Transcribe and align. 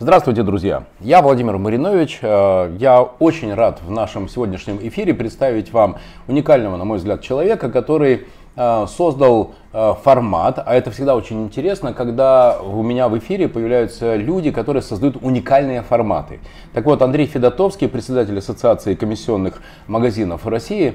Здравствуйте, 0.00 0.44
друзья! 0.44 0.84
Я 1.00 1.22
Владимир 1.22 1.58
Маринович. 1.58 2.20
Э, 2.22 2.72
я 2.78 3.02
очень 3.02 3.52
рад 3.52 3.80
в 3.82 3.90
нашем 3.90 4.28
сегодняшнем 4.28 4.78
эфире 4.80 5.12
представить 5.12 5.72
вам 5.72 5.96
уникального, 6.28 6.76
на 6.76 6.84
мой 6.84 6.98
взгляд, 6.98 7.20
человека, 7.20 7.68
который 7.68 8.28
э, 8.54 8.86
создал 8.86 9.54
э, 9.72 9.94
формат, 10.04 10.62
а 10.64 10.72
это 10.72 10.92
всегда 10.92 11.16
очень 11.16 11.42
интересно, 11.42 11.92
когда 11.94 12.60
у 12.60 12.84
меня 12.84 13.08
в 13.08 13.18
эфире 13.18 13.48
появляются 13.48 14.14
люди, 14.14 14.52
которые 14.52 14.84
создают 14.84 15.16
уникальные 15.20 15.82
форматы. 15.82 16.38
Так 16.74 16.84
вот, 16.84 17.02
Андрей 17.02 17.26
Федотовский, 17.26 17.88
председатель 17.88 18.38
Ассоциации 18.38 18.94
комиссионных 18.94 19.60
магазинов 19.88 20.46
России, 20.46 20.94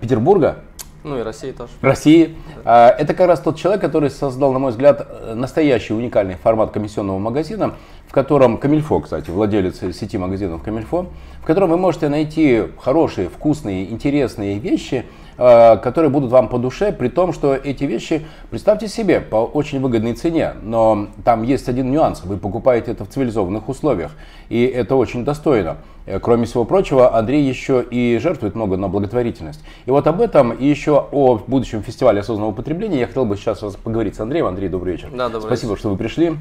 Петербурга, 0.00 0.58
ну 1.04 1.18
и 1.18 1.22
России 1.22 1.52
тоже. 1.52 1.70
России. 1.82 2.34
А, 2.64 2.88
это 2.88 3.14
как 3.14 3.28
раз 3.28 3.40
тот 3.40 3.56
человек, 3.58 3.82
который 3.82 4.10
создал, 4.10 4.52
на 4.52 4.58
мой 4.58 4.70
взгляд, 4.72 5.06
настоящий 5.34 5.92
уникальный 5.92 6.34
формат 6.34 6.72
комиссионного 6.72 7.18
магазина, 7.18 7.74
в 8.08 8.12
котором 8.12 8.56
Камильфо, 8.58 9.00
кстати, 9.00 9.30
владелец 9.30 9.80
сети 9.94 10.18
магазинов 10.18 10.62
Камильфо, 10.62 11.06
в 11.40 11.46
котором 11.46 11.70
вы 11.70 11.76
можете 11.76 12.08
найти 12.08 12.64
хорошие, 12.80 13.28
вкусные, 13.28 13.90
интересные 13.90 14.58
вещи, 14.58 15.04
которые 15.36 16.10
будут 16.10 16.30
вам 16.30 16.48
по 16.48 16.58
душе, 16.58 16.92
при 16.92 17.08
том, 17.08 17.32
что 17.32 17.54
эти 17.54 17.84
вещи, 17.84 18.26
представьте 18.50 18.88
себе, 18.88 19.20
по 19.20 19.36
очень 19.36 19.80
выгодной 19.80 20.14
цене, 20.14 20.54
но 20.62 21.08
там 21.24 21.42
есть 21.42 21.68
один 21.68 21.90
нюанс, 21.90 22.22
вы 22.24 22.36
покупаете 22.36 22.92
это 22.92 23.04
в 23.04 23.08
цивилизованных 23.08 23.68
условиях, 23.68 24.12
и 24.48 24.64
это 24.64 24.96
очень 24.96 25.24
достойно. 25.24 25.78
Э, 26.06 26.18
кроме 26.20 26.46
всего 26.46 26.64
прочего, 26.64 27.16
Андрей 27.16 27.42
еще 27.42 27.82
и 27.82 28.18
жертвует 28.22 28.54
много 28.54 28.76
на 28.76 28.88
благотворительность. 28.88 29.60
И 29.86 29.90
вот 29.90 30.06
об 30.06 30.20
этом 30.20 30.52
и 30.52 30.66
еще 30.66 31.06
о 31.10 31.38
будущем 31.46 31.82
фестивале 31.82 32.20
осознанного 32.20 32.52
потребления 32.52 33.00
я 33.00 33.06
хотел 33.06 33.24
бы 33.24 33.36
сейчас 33.36 33.58
поговорить 33.76 34.14
с 34.14 34.20
Андреем. 34.20 34.46
Андрей, 34.46 34.68
добрый 34.68 34.94
вечер. 34.94 35.10
Да, 35.12 35.28
добрый 35.28 35.48
Спасибо, 35.48 35.72
вечер. 35.72 35.80
что 35.80 35.90
вы 35.90 35.96
пришли. 35.96 36.36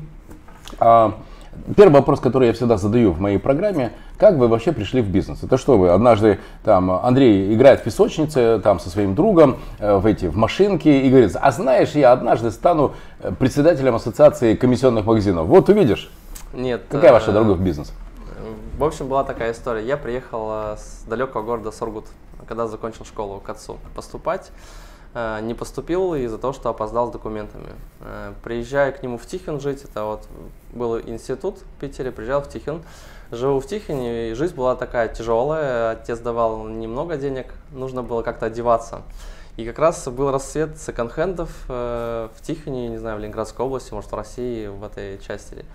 Первый 1.76 1.94
вопрос, 1.94 2.20
который 2.20 2.48
я 2.48 2.54
всегда 2.54 2.78
задаю 2.78 3.12
в 3.12 3.20
моей 3.20 3.38
программе, 3.38 3.94
как 4.18 4.36
вы 4.36 4.48
вообще 4.48 4.72
пришли 4.72 5.02
в 5.02 5.10
бизнес? 5.10 5.44
Это 5.44 5.58
что 5.58 5.78
вы 5.78 5.90
однажды, 5.90 6.40
там, 6.64 6.92
Андрей 6.92 7.54
играет 7.54 7.80
в 7.80 7.84
песочнице, 7.84 8.60
там, 8.64 8.80
со 8.80 8.90
своим 8.90 9.16
другом, 9.16 9.58
э, 9.80 9.96
в 9.96 10.06
эти, 10.06 10.26
в 10.26 10.36
машинке, 10.36 11.02
и 11.02 11.10
говорит, 11.10 11.36
а 11.40 11.52
знаешь, 11.52 11.92
я 11.92 12.12
однажды 12.12 12.52
стану 12.52 12.94
э, 13.20 13.32
председателем 13.38 13.96
ассоциации 13.96 14.56
комиссионных 14.56 15.06
магазинов. 15.06 15.48
Вот 15.48 15.70
увидишь. 15.70 16.12
Нет. 16.54 16.84
Какая 16.90 17.12
ваша 17.12 17.32
дорога 17.32 17.52
в 17.52 17.62
бизнес? 17.62 17.94
В 18.78 18.84
общем, 18.84 19.08
была 19.08 19.24
такая 19.24 19.52
история. 19.54 19.86
Я 19.86 19.98
приехал 19.98 20.50
э, 20.52 20.76
с 20.78 21.04
далекого 21.08 21.44
города 21.44 21.72
Сургут, 21.72 22.06
когда 22.48 22.68
закончил 22.68 23.06
школу 23.06 23.40
к 23.40 23.50
отцу 23.50 23.78
поступать. 23.96 24.52
Э, 25.16 25.40
не 25.42 25.54
поступил 25.54 26.16
из-за 26.16 26.40
того, 26.40 26.54
что 26.54 26.70
опоздал 26.70 27.08
с 27.08 27.12
документами. 27.12 27.70
Э, 28.02 28.34
приезжаю 28.44 28.94
к 28.94 29.04
нему 29.04 29.18
в 29.18 29.26
Тихвин 29.26 29.60
жить, 29.60 29.84
это 29.84 30.06
вот 30.06 30.28
был 30.72 31.00
институт 31.00 31.60
в 31.60 31.80
Питере, 31.80 32.12
приезжал 32.12 32.42
в 32.42 32.50
Тихвин. 32.50 32.84
Живу 33.30 33.60
в 33.60 33.68
Тихвине, 33.68 34.32
и 34.32 34.34
жизнь 34.34 34.56
была 34.56 34.76
такая 34.76 35.08
тяжелая, 35.10 35.92
отец 35.92 36.20
давал 36.20 36.68
немного 36.68 37.18
денег, 37.18 37.54
нужно 37.72 38.02
было 38.04 38.22
как-то 38.22 38.48
одеваться. 38.48 39.02
И 39.56 39.66
как 39.66 39.78
раз 39.78 40.08
был 40.08 40.32
рассвет 40.32 40.80
секонд-хендов 40.80 41.50
в 41.68 42.32
Тихвине, 42.42 42.90
не 42.90 42.98
знаю, 42.98 43.18
в 43.18 43.20
Ленинградской 43.20 43.66
области, 43.66 43.94
может 43.94 44.12
в 44.12 44.16
России, 44.16 44.68
в 44.68 44.84
этой 44.84 45.20
части. 45.20 45.66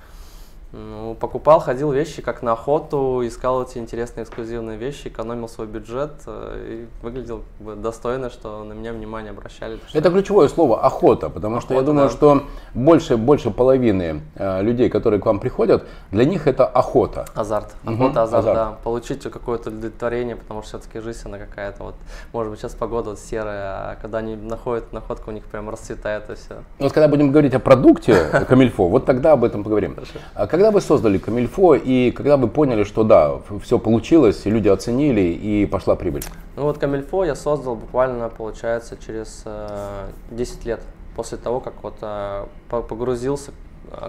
Ну, 0.70 1.16
покупал, 1.18 1.60
ходил 1.60 1.92
вещи 1.92 2.20
как 2.20 2.42
на 2.42 2.52
охоту, 2.52 3.22
искал 3.24 3.62
эти 3.62 3.78
интересные 3.78 4.24
эксклюзивные 4.24 4.76
вещи, 4.76 5.08
экономил 5.08 5.48
свой 5.48 5.66
бюджет 5.66 6.12
э, 6.26 6.66
и 6.68 7.02
выглядел 7.02 7.42
как 7.56 7.66
бы, 7.66 7.74
достойно, 7.74 8.28
что 8.28 8.64
на 8.64 8.74
меня 8.74 8.92
внимание 8.92 9.30
обращали. 9.30 9.78
Что... 9.88 9.98
Это 9.98 10.10
ключевое 10.10 10.48
слово 10.48 10.82
охота, 10.82 11.30
потому 11.30 11.56
охота, 11.56 11.66
что 11.66 11.74
я 11.74 11.82
думаю, 11.82 12.08
да. 12.08 12.14
что 12.14 12.42
больше, 12.74 13.16
больше 13.16 13.50
половины 13.50 14.20
э, 14.34 14.62
людей, 14.62 14.90
которые 14.90 15.22
к 15.22 15.24
вам 15.24 15.40
приходят, 15.40 15.86
для 16.10 16.26
них 16.26 16.46
это 16.46 16.66
охота. 16.66 17.24
Азарт. 17.34 17.74
Охота, 17.86 18.04
угу, 18.04 18.20
азарт, 18.20 18.34
азарт, 18.34 18.54
да. 18.54 18.76
Получить 18.84 19.22
какое-то 19.22 19.70
удовлетворение, 19.70 20.36
потому 20.36 20.60
что 20.60 20.78
все-таки 20.78 21.00
жизнь 21.00 21.22
она 21.24 21.38
какая-то 21.38 21.82
вот, 21.82 21.94
может 22.34 22.50
быть, 22.50 22.60
сейчас 22.60 22.74
погода 22.74 23.10
вот 23.10 23.18
серая, 23.18 23.92
а 23.92 23.96
когда 24.02 24.18
они 24.18 24.36
находят 24.36 24.92
находку, 24.92 25.30
у 25.30 25.32
них 25.32 25.44
прям 25.44 25.70
расцветает 25.70 26.28
и 26.28 26.34
все. 26.34 26.56
Вот 26.78 26.92
когда 26.92 27.08
будем 27.08 27.32
говорить 27.32 27.54
о 27.54 27.58
продукте 27.58 28.44
Камильфо, 28.46 28.86
вот 28.86 29.06
тогда 29.06 29.32
об 29.32 29.44
этом 29.44 29.64
поговорим. 29.64 29.94
Хорошо. 29.94 30.18
А 30.58 30.60
когда 30.60 30.72
вы 30.72 30.80
создали 30.80 31.18
Камильфо 31.18 31.76
и 31.76 32.10
когда 32.10 32.36
вы 32.36 32.48
поняли, 32.48 32.82
что 32.82 33.04
да, 33.04 33.40
все 33.62 33.78
получилось, 33.78 34.44
люди 34.44 34.66
оценили 34.66 35.20
и 35.20 35.66
пошла 35.66 35.94
прибыль? 35.94 36.24
Ну 36.56 36.64
вот 36.64 36.78
Камильфо 36.78 37.24
я 37.24 37.36
создал 37.36 37.76
буквально, 37.76 38.28
получается, 38.28 38.96
через 38.96 39.42
э, 39.44 40.08
10 40.32 40.64
лет 40.64 40.80
после 41.14 41.38
того, 41.38 41.60
как 41.60 41.74
вот 41.84 41.94
э, 42.00 42.46
погрузился, 42.70 43.52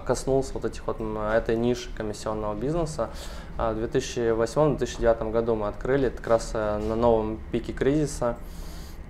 коснулся 0.04 0.54
вот 0.54 0.64
этих 0.64 0.84
вот 0.88 0.96
этой 1.32 1.54
ниши 1.54 1.88
комиссионного 1.96 2.56
бизнеса. 2.56 3.10
В 3.56 3.78
2008-2009 3.84 5.30
году 5.30 5.54
мы 5.54 5.68
открыли, 5.68 6.08
это 6.08 6.16
как 6.16 6.26
раз 6.26 6.50
э, 6.54 6.78
на 6.78 6.96
новом 6.96 7.38
пике 7.52 7.72
кризиса 7.72 8.34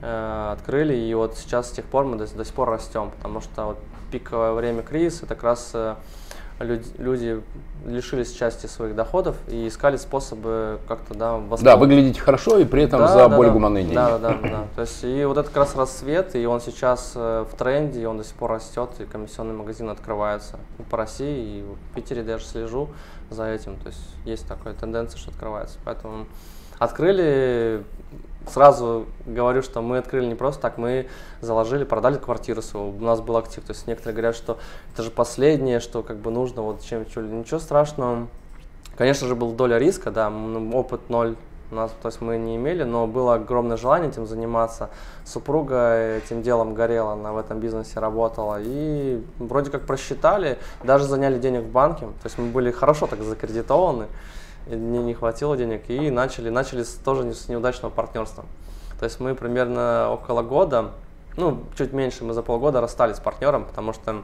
э, 0.02 0.52
открыли, 0.52 0.94
и 0.94 1.14
вот 1.14 1.38
сейчас 1.38 1.70
с 1.70 1.72
тех 1.72 1.86
пор 1.86 2.04
мы 2.04 2.18
до, 2.18 2.26
до 2.26 2.44
сих 2.44 2.52
пор 2.52 2.68
растем, 2.68 3.10
потому 3.16 3.40
что 3.40 3.64
вот 3.64 3.78
пиковое 4.12 4.52
время 4.52 4.82
кризиса 4.82 5.24
это 5.24 5.34
как 5.36 5.44
раз 5.44 5.70
э, 5.72 5.94
люди, 6.60 6.84
люди 6.98 7.42
лишились 7.86 8.32
части 8.32 8.66
своих 8.66 8.94
доходов 8.94 9.36
и 9.48 9.66
искали 9.68 9.96
способы 9.96 10.78
как-то 10.86 11.14
да, 11.14 11.34
восполнить. 11.34 11.64
Да, 11.64 11.76
выглядеть 11.76 12.18
хорошо 12.18 12.58
и 12.58 12.64
при 12.64 12.82
этом 12.82 13.00
да, 13.00 13.08
за 13.08 13.18
да, 13.18 13.28
более 13.28 13.50
да, 13.50 13.54
гуманные 13.54 13.84
деньги. 13.84 13.94
Да, 13.94 14.18
да, 14.18 14.38
да. 14.42 14.64
То 14.74 14.82
есть 14.82 15.02
и 15.02 15.24
вот 15.24 15.38
это 15.38 15.48
как 15.48 15.56
раз 15.56 15.74
рассвет, 15.74 16.36
и 16.36 16.44
он 16.46 16.60
сейчас 16.60 17.12
э, 17.14 17.46
в 17.50 17.56
тренде, 17.56 18.02
и 18.02 18.04
он 18.04 18.18
до 18.18 18.24
сих 18.24 18.34
пор 18.34 18.52
растет, 18.52 18.90
и 18.98 19.04
комиссионные 19.04 19.56
магазины 19.56 19.90
открываются 19.90 20.58
и 20.78 20.82
по 20.82 20.96
России, 20.96 21.58
и 21.58 21.62
в 21.62 21.94
Питере 21.94 22.22
даже 22.22 22.44
слежу 22.44 22.90
за 23.30 23.46
этим. 23.46 23.76
То 23.78 23.88
есть 23.88 24.00
есть 24.24 24.46
такая 24.46 24.74
тенденция, 24.74 25.18
что 25.18 25.30
открывается. 25.30 25.78
Поэтому 25.84 26.26
открыли 26.80 27.84
сразу 28.48 29.06
говорю, 29.26 29.62
что 29.62 29.82
мы 29.82 29.98
открыли 29.98 30.26
не 30.26 30.34
просто 30.34 30.62
так, 30.62 30.78
мы 30.78 31.06
заложили, 31.40 31.84
продали 31.84 32.16
квартиру 32.16 32.62
свою, 32.62 32.88
у 32.88 33.00
нас 33.00 33.20
был 33.20 33.36
актив. 33.36 33.62
То 33.62 33.72
есть 33.72 33.86
некоторые 33.86 34.14
говорят, 34.14 34.34
что 34.34 34.58
это 34.92 35.02
же 35.02 35.10
последнее, 35.10 35.78
что 35.78 36.02
как 36.02 36.16
бы 36.16 36.30
нужно, 36.30 36.62
вот 36.62 36.82
чем 36.82 37.04
ничего 37.04 37.60
страшного. 37.60 38.26
Конечно 38.96 39.28
же, 39.28 39.36
был 39.36 39.52
доля 39.52 39.78
риска, 39.78 40.10
да, 40.10 40.32
опыт 40.72 41.08
ноль 41.08 41.36
у 41.70 41.74
нас, 41.74 41.92
то 42.02 42.08
есть 42.08 42.20
мы 42.20 42.36
не 42.36 42.56
имели, 42.56 42.82
но 42.82 43.06
было 43.06 43.34
огромное 43.34 43.76
желание 43.76 44.10
этим 44.10 44.26
заниматься. 44.26 44.90
Супруга 45.24 46.16
этим 46.16 46.42
делом 46.42 46.74
горела, 46.74 47.12
она 47.12 47.32
в 47.32 47.38
этом 47.38 47.60
бизнесе 47.60 48.00
работала. 48.00 48.58
И 48.60 49.22
вроде 49.38 49.70
как 49.70 49.82
просчитали, 49.82 50.58
даже 50.82 51.04
заняли 51.04 51.38
денег 51.38 51.62
в 51.62 51.70
банке. 51.70 52.06
То 52.06 52.26
есть 52.26 52.38
мы 52.38 52.46
были 52.46 52.72
хорошо 52.72 53.06
так 53.06 53.22
закредитованы 53.22 54.06
мне 54.66 54.98
не 55.02 55.14
хватило 55.14 55.56
денег, 55.56 55.88
и 55.88 56.10
начали, 56.10 56.48
начали 56.50 56.84
тоже 57.04 57.34
с 57.34 57.48
неудачного 57.48 57.90
партнерства. 57.92 58.44
То 58.98 59.04
есть 59.04 59.20
мы 59.20 59.34
примерно 59.34 60.10
около 60.10 60.42
года, 60.42 60.92
ну, 61.36 61.64
чуть 61.76 61.92
меньше, 61.92 62.24
мы 62.24 62.34
за 62.34 62.42
полгода 62.42 62.80
расстались 62.80 63.16
с 63.16 63.20
партнером, 63.20 63.64
потому 63.64 63.92
что 63.92 64.22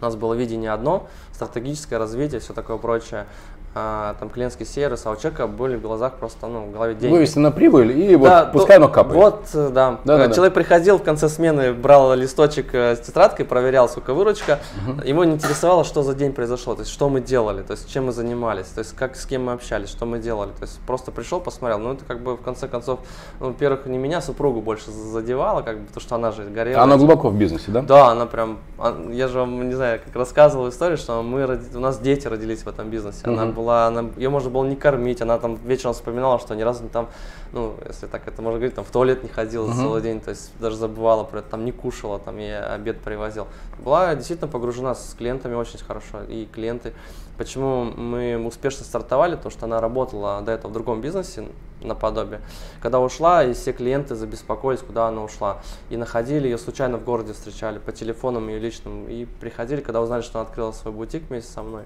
у 0.00 0.04
нас 0.04 0.16
было 0.16 0.34
видение 0.34 0.72
одно, 0.72 1.06
стратегическое 1.32 1.96
развитие, 1.96 2.40
все 2.40 2.52
такое 2.52 2.76
прочее 2.76 3.26
а, 3.74 4.16
там 4.20 4.28
клиентский 4.28 4.66
сервис, 4.66 5.06
а 5.06 5.10
у 5.10 5.16
человека 5.16 5.46
были 5.46 5.76
в 5.76 5.80
глазах 5.80 6.14
просто, 6.14 6.46
ну, 6.46 6.66
в 6.66 6.72
голове 6.72 6.94
деньги. 6.94 7.14
Вывести 7.14 7.38
на 7.38 7.50
прибыль 7.50 7.92
и 7.92 8.16
вот 8.16 8.28
да, 8.28 8.44
пускай 8.44 8.76
оно 8.76 8.88
капает. 8.88 9.16
Вот, 9.16 9.48
э, 9.54 9.70
да. 9.72 9.98
да, 10.04 10.18
да 10.18 10.34
Человек 10.34 10.52
да. 10.52 10.60
приходил 10.60 10.98
в 10.98 11.02
конце 11.02 11.28
смены, 11.30 11.72
брал 11.72 12.14
листочек 12.14 12.74
э, 12.74 12.96
с 12.96 13.00
тетрадкой, 13.00 13.46
проверял, 13.46 13.88
сколько 13.88 14.12
выручка. 14.12 14.58
Угу. 14.86 15.08
Его 15.08 15.24
не 15.24 15.34
интересовало, 15.34 15.84
что 15.84 16.02
за 16.02 16.14
день 16.14 16.34
произошло, 16.34 16.74
то 16.74 16.80
есть 16.80 16.92
что 16.92 17.08
мы 17.08 17.22
делали, 17.22 17.62
то 17.62 17.72
есть 17.72 17.90
чем 17.90 18.06
мы 18.06 18.12
занимались, 18.12 18.66
то 18.66 18.80
есть 18.80 18.94
как 18.94 19.16
с 19.16 19.24
кем 19.24 19.44
мы 19.44 19.52
общались, 19.52 19.88
что 19.88 20.04
мы 20.04 20.18
делали. 20.18 20.50
То 20.50 20.62
есть 20.62 20.78
просто 20.86 21.10
пришел, 21.10 21.40
посмотрел. 21.40 21.78
Ну, 21.78 21.94
это 21.94 22.04
как 22.04 22.20
бы 22.20 22.36
в 22.36 22.42
конце 22.42 22.68
концов, 22.68 23.00
ну, 23.40 23.48
во-первых, 23.48 23.86
не 23.86 23.96
меня, 23.96 24.18
а 24.18 24.22
супругу 24.22 24.60
больше 24.60 24.90
задевало, 24.90 25.62
как 25.62 25.78
бы, 25.78 25.86
потому 25.86 26.02
что 26.02 26.14
она 26.16 26.30
же 26.30 26.44
горела. 26.44 26.82
Она 26.82 26.98
глубоко 26.98 27.30
в 27.30 27.38
бизнесе, 27.38 27.70
да? 27.70 27.80
Да, 27.80 28.08
она 28.08 28.26
прям, 28.26 28.58
а, 28.78 28.94
я 29.10 29.28
же 29.28 29.38
вам, 29.38 29.66
не 29.66 29.74
знаю, 29.74 29.98
как 30.04 30.14
рассказывал 30.14 30.68
историю, 30.68 30.98
что 30.98 31.22
мы, 31.22 31.58
у 31.74 31.78
нас 31.78 31.98
дети 31.98 32.26
родились 32.26 32.64
в 32.64 32.68
этом 32.68 32.90
бизнесе. 32.90 33.20
Она 33.24 33.44
угу. 33.44 33.61
Была, 33.62 33.86
она, 33.86 34.10
ее 34.16 34.28
можно 34.28 34.50
было 34.50 34.64
не 34.64 34.76
кормить, 34.76 35.22
она 35.22 35.38
там 35.38 35.56
вечером 35.64 35.94
вспоминала, 35.94 36.38
что 36.38 36.54
ни 36.54 36.62
разу 36.62 36.88
там, 36.88 37.08
ну, 37.52 37.74
если 37.86 38.06
так 38.06 38.26
это 38.26 38.42
можно 38.42 38.58
говорить, 38.58 38.74
там 38.74 38.84
в 38.84 38.90
туалет 38.90 39.22
не 39.22 39.28
ходила 39.28 39.68
uh-huh. 39.68 39.76
целый 39.76 40.02
день, 40.02 40.20
то 40.20 40.30
есть 40.30 40.50
даже 40.58 40.76
забывала 40.76 41.24
про 41.24 41.38
это, 41.38 41.50
там 41.50 41.64
не 41.64 41.72
кушала, 41.72 42.18
там 42.18 42.38
я 42.38 42.74
обед 42.74 43.00
привозил. 43.00 43.46
Была 43.78 44.14
действительно 44.14 44.50
погружена 44.50 44.94
с 44.94 45.14
клиентами 45.14 45.54
очень 45.54 45.78
хорошо, 45.78 46.22
и 46.28 46.46
клиенты, 46.46 46.92
почему 47.38 47.84
мы 47.84 48.42
успешно 48.44 48.84
стартовали, 48.84 49.36
то 49.36 49.50
что 49.50 49.66
она 49.66 49.80
работала 49.80 50.40
до 50.42 50.52
этого 50.52 50.70
в 50.70 50.74
другом 50.74 51.00
бизнесе, 51.00 51.44
наподобие. 51.80 52.40
Когда 52.80 53.00
ушла, 53.00 53.44
и 53.44 53.54
все 53.54 53.72
клиенты 53.72 54.14
забеспокоились, 54.14 54.82
куда 54.82 55.08
она 55.08 55.24
ушла. 55.24 55.62
И 55.90 55.96
находили 55.96 56.46
ее 56.46 56.58
случайно 56.58 56.96
в 56.96 57.04
городе, 57.04 57.32
встречали 57.32 57.80
по 57.80 57.90
телефонам 57.90 58.48
ее 58.48 58.60
личным. 58.60 59.08
И 59.08 59.24
приходили, 59.24 59.80
когда 59.80 60.00
узнали, 60.00 60.22
что 60.22 60.38
она 60.38 60.48
открыла 60.48 60.70
свой 60.70 60.94
бутик 60.94 61.24
вместе 61.28 61.50
со 61.50 61.62
мной 61.62 61.82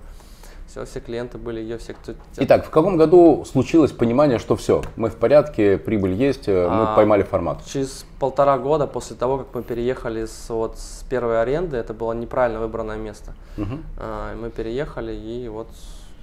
все, 0.76 0.84
все 0.84 1.00
клиенты 1.00 1.38
были 1.38 1.60
ее, 1.60 1.78
все, 1.78 1.94
кто... 1.94 2.12
Итак, 2.36 2.66
в 2.66 2.70
каком 2.70 2.96
году 2.96 3.44
случилось 3.50 3.92
понимание, 3.92 4.38
что 4.38 4.56
все, 4.56 4.82
мы 4.96 5.08
в 5.08 5.16
порядке, 5.16 5.78
прибыль 5.78 6.12
есть, 6.12 6.48
э, 6.48 6.68
мы 6.68 6.82
а, 6.82 6.94
поймали 6.94 7.22
формат? 7.22 7.64
Через 7.64 8.04
полтора 8.18 8.58
года 8.58 8.86
после 8.86 9.16
того, 9.16 9.38
как 9.38 9.46
мы 9.54 9.62
переехали 9.62 10.26
с, 10.26 10.50
вот, 10.50 10.78
с 10.78 11.04
первой 11.08 11.40
аренды, 11.40 11.76
это 11.76 11.94
было 11.94 12.12
неправильно 12.12 12.60
выбранное 12.60 12.98
место. 12.98 13.32
Угу. 13.56 13.78
А, 13.98 14.36
мы 14.36 14.50
переехали 14.50 15.14
и 15.14 15.48
вот 15.48 15.68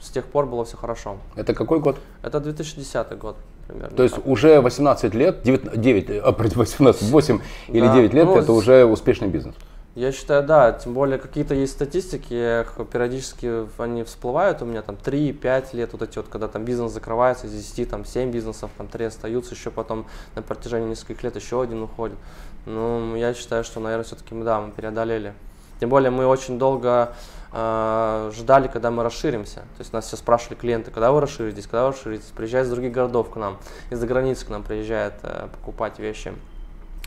с 0.02 0.10
тех 0.10 0.26
пор 0.26 0.46
было 0.46 0.66
все 0.66 0.78
хорошо. 0.78 1.18
Это 1.36 1.54
какой 1.54 1.80
год? 1.80 1.98
Это 2.22 2.40
2010 2.40 3.18
год 3.18 3.38
примерно. 3.68 3.96
То 3.96 4.04
есть 4.04 4.16
так. 4.16 4.28
уже 4.28 4.62
18 4.62 5.14
лет, 5.16 5.42
9, 5.44 5.80
9 5.80 6.10
а, 6.24 6.32
18, 6.32 7.02
8 7.02 7.38
да. 7.38 7.44
или 7.74 7.88
9 7.88 8.14
лет 8.14 8.26
ну, 8.26 8.38
это 8.38 8.52
уже 8.52 8.86
успешный 8.86 9.30
бизнес. 9.30 9.56
Я 9.96 10.12
считаю, 10.12 10.44
да, 10.44 10.72
тем 10.72 10.96
более 10.96 11.20
какие-то 11.20 11.54
есть 11.54 11.74
статистики, 11.74 12.66
периодически 12.92 13.68
они 13.80 14.04
всплывают 14.04 14.64
у 14.64 14.66
меня 14.66 14.82
там 14.82 14.96
3-5 14.96 15.76
лет, 15.76 15.94
вот 15.94 16.02
эти 16.02 16.18
вот, 16.18 16.30
когда 16.30 16.48
там 16.48 16.66
бизнес 16.66 16.92
закрывается, 16.92 17.46
из 17.46 17.54
10, 17.54 17.92
там 17.92 18.04
7 18.04 18.32
бизнесов, 18.32 18.72
там 18.76 18.88
3 18.88 19.06
остаются, 19.06 19.54
еще 19.54 19.70
потом 19.70 20.08
на 20.34 20.42
протяжении 20.42 20.90
нескольких 20.90 21.22
лет 21.22 21.36
еще 21.36 21.62
один 21.62 21.84
уходит. 21.84 22.18
Ну, 22.66 23.16
я 23.16 23.36
считаю, 23.36 23.64
что, 23.64 23.80
наверное, 23.80 24.04
все-таки 24.04 24.34
да, 24.42 24.62
мы 24.62 24.72
преодолели. 24.72 25.36
Тем 25.80 25.90
более 25.90 26.10
мы 26.10 26.26
очень 26.26 26.58
долго 26.58 27.14
э, 27.52 28.32
ждали, 28.34 28.70
когда 28.70 28.90
мы 28.90 29.04
расширимся. 29.04 29.60
То 29.60 29.80
есть 29.80 29.94
нас 29.94 30.08
все 30.08 30.18
спрашивали 30.18 30.56
клиенты, 30.56 30.90
когда 30.90 31.12
вы 31.12 31.22
расширитесь, 31.22 31.66
когда 31.66 31.84
вы 31.84 31.92
расширитесь. 31.92 32.32
Приезжают 32.36 32.68
из 32.68 32.72
других 32.72 32.94
городов 32.94 33.30
к 33.30 33.36
нам, 33.36 33.60
из-за 33.92 34.08
границы 34.08 34.48
к 34.48 34.50
нам 34.50 34.64
приезжают 34.64 35.16
э, 35.22 35.50
покупать 35.52 36.00
вещи. 36.00 36.34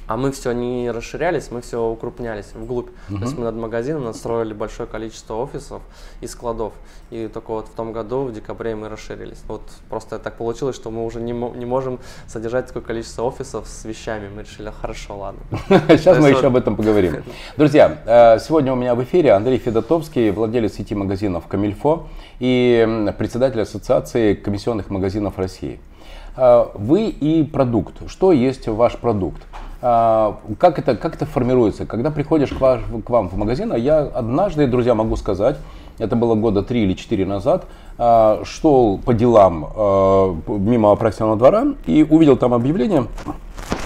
А 0.06 0.17
мы 0.17 0.31
все 0.31 0.53
не 0.53 0.91
расширялись, 0.91 1.50
мы 1.50 1.61
все 1.61 1.82
укрупнялись 1.85 2.47
вглубь. 2.55 2.88
Угу. 3.08 3.19
То 3.19 3.25
есть 3.25 3.38
мы 3.38 3.44
над 3.44 3.56
магазином 3.56 4.05
настроили 4.05 4.53
большое 4.53 4.88
количество 4.88 5.35
офисов 5.35 5.82
и 6.20 6.26
складов. 6.26 6.73
И 7.11 7.29
только 7.29 7.50
вот 7.50 7.69
в 7.69 7.75
том 7.75 7.93
году, 7.93 8.25
в 8.25 8.32
декабре, 8.32 8.75
мы 8.75 8.88
расширились. 8.88 9.38
Вот 9.49 9.62
просто 9.88 10.19
так 10.19 10.37
получилось, 10.37 10.76
что 10.76 10.91
мы 10.91 11.05
уже 11.05 11.20
не, 11.20 11.32
не 11.32 11.67
можем 11.67 11.99
содержать 12.26 12.67
такое 12.67 12.82
количество 12.82 13.23
офисов 13.23 13.67
с 13.67 13.85
вещами. 13.85 14.29
Мы 14.35 14.43
решили, 14.43 14.73
хорошо, 14.81 15.19
ладно. 15.19 15.41
Сейчас 15.88 16.19
мы 16.19 16.31
еще 16.31 16.47
об 16.47 16.56
этом 16.56 16.76
поговорим. 16.76 17.23
Друзья, 17.56 17.99
э, 18.06 18.38
сегодня 18.38 18.73
у 18.73 18.76
меня 18.76 18.94
в 18.94 19.02
эфире 19.05 19.32
Андрей 19.32 19.59
Федотовский, 19.59 20.31
владелец 20.31 20.75
сети 20.75 20.94
магазинов 20.94 21.47
Камильфо 21.47 22.06
и 22.41 23.06
председатель 23.19 23.61
Ассоциации 23.61 24.35
комиссионных 24.35 24.91
магазинов 24.91 25.38
России. 25.38 25.81
Э, 26.37 26.67
вы 26.75 27.09
и 27.09 27.44
продукт. 27.44 28.09
Что 28.09 28.32
есть 28.32 28.69
ваш 28.69 28.97
продукт? 28.97 29.43
А, 29.88 30.41
как 30.59 30.81
это, 30.81 30.97
как 30.97 31.15
это 31.15 31.27
формируется? 31.27 31.87
Когда 31.87 32.11
приходишь 32.11 32.50
к, 32.50 32.61
ваш, 32.61 32.81
к 33.05 33.09
вам 33.09 33.29
в 33.29 33.37
магазин, 33.37 33.71
а 33.73 33.79
я 33.79 34.00
однажды, 34.00 34.67
друзья, 34.67 34.97
могу 34.97 35.15
сказать, 35.15 35.59
это 35.99 36.17
было 36.17 36.35
года 36.35 36.65
три 36.65 36.83
или 36.83 36.94
четыре 36.94 37.25
назад, 37.25 37.67
а, 37.97 38.43
шел 38.44 38.99
по 38.99 39.15
делам 39.15 39.65
а, 39.77 40.37
мимо 40.49 40.91
Апраксиного 40.91 41.37
двора 41.37 41.67
и 41.87 42.03
увидел 42.03 42.37
там 42.37 42.53
объявление, 42.53 43.06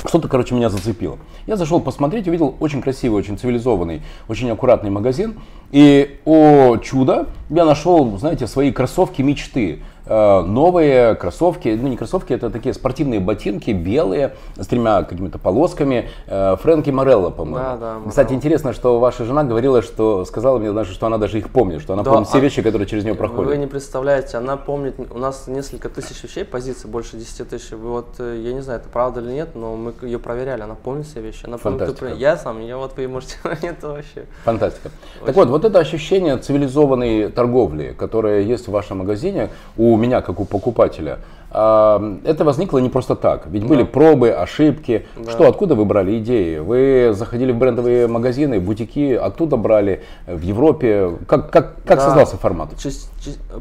что-то, 0.06 0.29
короче, 0.29 0.55
меня 0.55 0.70
зацепило. 0.70 1.19
Я 1.47 1.56
зашел 1.56 1.81
посмотреть, 1.81 2.26
увидел 2.26 2.55
очень 2.61 2.81
красивый, 2.81 3.19
очень 3.19 3.37
цивилизованный, 3.37 4.00
очень 4.26 4.50
аккуратный 4.50 4.88
магазин. 4.88 5.38
И, 5.70 6.19
о 6.25 6.79
чудо, 6.79 7.26
я 7.50 7.67
нашел, 7.67 8.17
знаете, 8.17 8.47
свои 8.47 8.73
кроссовки 8.73 9.20
мечты. 9.20 9.81
Э, 10.11 10.43
новые 10.43 11.15
кроссовки, 11.15 11.79
ну 11.81 11.87
не 11.87 11.97
кроссовки, 11.97 12.33
это 12.33 12.51
такие 12.51 12.75
спортивные 12.75 13.21
ботинки, 13.21 13.71
белые, 13.71 14.35
с 14.57 14.67
тремя 14.67 15.05
какими-то 15.05 15.39
полосками. 15.39 16.11
Э, 16.27 16.57
Фрэнки 16.61 16.91
Морелло, 16.91 17.31
по-моему. 17.31 17.59
Да, 17.59 17.77
да, 17.77 17.97
Кстати, 18.09 18.33
интересно, 18.33 18.73
что 18.73 18.99
ваша 18.99 19.25
жена 19.25 19.45
говорила, 19.45 19.83
что 19.83 20.25
сказала 20.25 20.59
мне 20.59 20.73
даже, 20.73 20.95
что 20.95 21.07
она 21.07 21.17
даже 21.19 21.39
их 21.39 21.49
помнит, 21.51 21.81
что 21.81 21.93
она 21.93 22.03
да, 22.03 22.11
помнит 22.11 22.27
все 22.27 22.39
а 22.39 22.41
вещи, 22.41 22.61
которые 22.61 22.89
через 22.89 23.05
нее 23.05 23.15
проходят. 23.15 23.53
Вы 23.53 23.57
не 23.57 23.69
представляете, 23.69 24.37
она 24.37 24.57
помнит, 24.57 24.97
у 24.99 25.19
нас 25.19 25.47
несколько 25.47 25.89
тысяч 25.89 26.21
вещей, 26.25 26.45
позиций 26.45 26.91
больше 26.91 27.17
10 27.17 27.49
тысяч. 27.49 27.71
Вот, 27.71 28.09
э, 28.19 28.43
я 28.43 28.53
не 28.53 28.62
знаю, 28.62 28.81
это 28.81 28.89
правда 28.89 29.21
или 29.21 29.31
нет, 29.31 29.51
но 29.55 29.77
мы 29.77 29.95
ее 30.03 30.19
проверяли, 30.19 30.62
она 30.62 30.75
помнит 30.75 31.07
все 31.07 31.21
вещи. 31.21 31.45
Она 31.45 31.57
Фантастика. 31.57 32.01
помнит, 32.01 32.19
я 32.19 32.37
сам, 32.37 32.61
я 32.61 32.79
вот 32.79 32.97
вы 32.97 33.07
можете, 33.07 33.37
это 33.62 33.91
вообще. 33.91 34.27
Фантастика. 34.45 34.91
Очень. 35.19 35.27
Так 35.27 35.37
вот, 35.37 35.49
вот 35.51 35.65
это 35.65 35.79
ощущение 35.79 36.37
цивилизованной 36.37 37.29
торговли, 37.29 37.95
которое 37.97 38.41
есть 38.41 38.67
в 38.67 38.73
вашем 38.73 38.99
магазине, 38.99 39.51
у 39.77 40.00
меня, 40.00 40.20
как 40.20 40.41
у 40.41 40.44
покупателя, 40.44 41.19
а, 41.52 42.19
это 42.25 42.44
возникло 42.44 42.79
не 42.79 42.88
просто 42.88 43.17
так. 43.17 43.47
Ведь 43.47 43.62
да. 43.62 43.69
были 43.69 43.82
пробы, 43.82 44.31
ошибки. 44.31 45.06
Да. 45.17 45.31
Что, 45.31 45.49
откуда 45.49 45.75
вы 45.75 45.85
брали 45.85 46.19
идеи? 46.19 46.58
Вы 46.58 47.12
заходили 47.12 47.52
в 47.52 47.58
брендовые 47.58 48.06
магазины, 48.06 48.61
бутики, 48.61 49.14
оттуда 49.14 49.56
брали, 49.56 50.02
в 50.26 50.41
Европе. 50.41 51.19
Как, 51.26 51.50
как, 51.50 51.75
как 51.85 51.99
да. 51.99 52.05
создался 52.05 52.37
формат? 52.37 52.70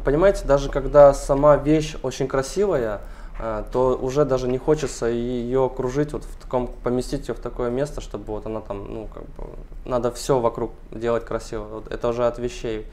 Понимаете, 0.04 0.44
даже 0.46 0.70
когда 0.70 1.12
сама 1.14 1.56
вещь 1.56 1.96
очень 2.02 2.28
красивая, 2.28 3.00
а, 3.40 3.64
то 3.72 3.98
уже 4.00 4.24
даже 4.24 4.48
не 4.48 4.58
хочется 4.58 5.06
ее 5.06 5.70
кружить, 5.74 6.12
вот 6.12 6.24
в 6.24 6.42
таком, 6.42 6.68
поместить 6.84 7.28
ее 7.28 7.34
в 7.34 7.40
такое 7.40 7.70
место, 7.70 8.00
чтобы 8.00 8.24
вот 8.26 8.46
она 8.46 8.60
там, 8.60 8.86
ну, 8.92 9.08
как 9.12 9.24
бы, 9.24 9.50
надо 9.84 10.12
все 10.12 10.38
вокруг 10.38 10.72
делать 10.92 11.24
красиво. 11.24 11.64
Вот 11.64 11.90
это 11.90 12.08
уже 12.08 12.26
от 12.26 12.38
вещей 12.38 12.86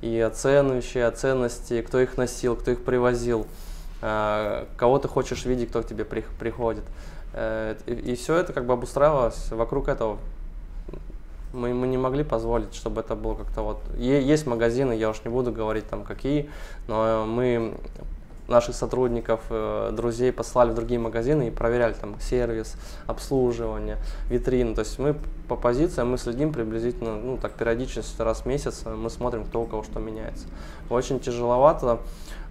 и 0.00 0.20
от 0.20 0.36
цен 0.36 0.72
вещей, 0.72 1.04
от 1.04 1.18
ценностей, 1.18 1.82
кто 1.82 1.98
их 2.00 2.16
носил, 2.16 2.56
кто 2.56 2.70
их 2.70 2.84
привозил, 2.84 3.46
э, 4.02 4.66
кого 4.76 4.98
ты 4.98 5.08
хочешь 5.08 5.44
видеть, 5.44 5.70
кто 5.70 5.82
к 5.82 5.86
тебе 5.86 6.04
при, 6.04 6.24
приходит. 6.38 6.84
Э, 7.32 7.76
и 7.86 8.14
все 8.14 8.36
это 8.36 8.52
как 8.52 8.66
бы 8.66 8.74
обустраивалось 8.74 9.50
вокруг 9.50 9.88
этого. 9.88 10.18
Мы, 11.52 11.72
мы 11.72 11.86
не 11.86 11.96
могли 11.96 12.22
позволить, 12.24 12.74
чтобы 12.74 13.00
это 13.00 13.14
было 13.14 13.34
как-то 13.34 13.62
вот... 13.62 13.78
Есть 13.96 14.46
магазины, 14.46 14.92
я 14.92 15.08
уж 15.08 15.22
не 15.24 15.30
буду 15.30 15.52
говорить 15.52 15.88
там 15.88 16.04
какие, 16.04 16.50
но 16.86 17.24
мы 17.24 17.74
наших 18.48 18.74
сотрудников, 18.74 19.40
э, 19.50 19.90
друзей 19.92 20.32
послали 20.32 20.70
в 20.70 20.74
другие 20.74 21.00
магазины 21.00 21.48
и 21.48 21.50
проверяли 21.50 21.94
там 21.94 22.16
сервис, 22.20 22.76
обслуживание, 23.06 23.98
витрины. 24.28 24.74
То 24.74 24.80
есть 24.80 24.98
мы 24.98 25.16
по 25.48 25.56
позициям 25.56 26.10
мы 26.10 26.18
следим 26.18 26.52
приблизительно, 26.52 27.16
ну 27.16 27.38
так 27.38 27.52
периодичность 27.52 28.18
раз 28.20 28.40
в 28.42 28.46
месяц, 28.46 28.84
мы 28.84 29.10
смотрим, 29.10 29.44
кто 29.44 29.62
у 29.62 29.66
кого 29.66 29.82
что 29.82 30.00
меняется. 30.00 30.46
Очень 30.90 31.20
тяжеловато. 31.20 32.00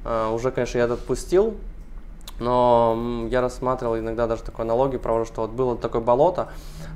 Э, 0.04 0.32
уже, 0.32 0.52
конечно, 0.52 0.78
я 0.78 0.86
это 0.86 0.94
отпустил, 0.94 1.56
но 2.40 3.28
я 3.30 3.42
рассматривал 3.42 3.98
иногда 3.98 4.28
даже 4.28 4.44
такую 4.44 4.66
аналогию, 4.66 5.00
правда, 5.00 5.26
что 5.26 5.42
вот 5.42 5.52
было 5.52 5.76
такое 5.78 6.02
болото, 6.02 6.50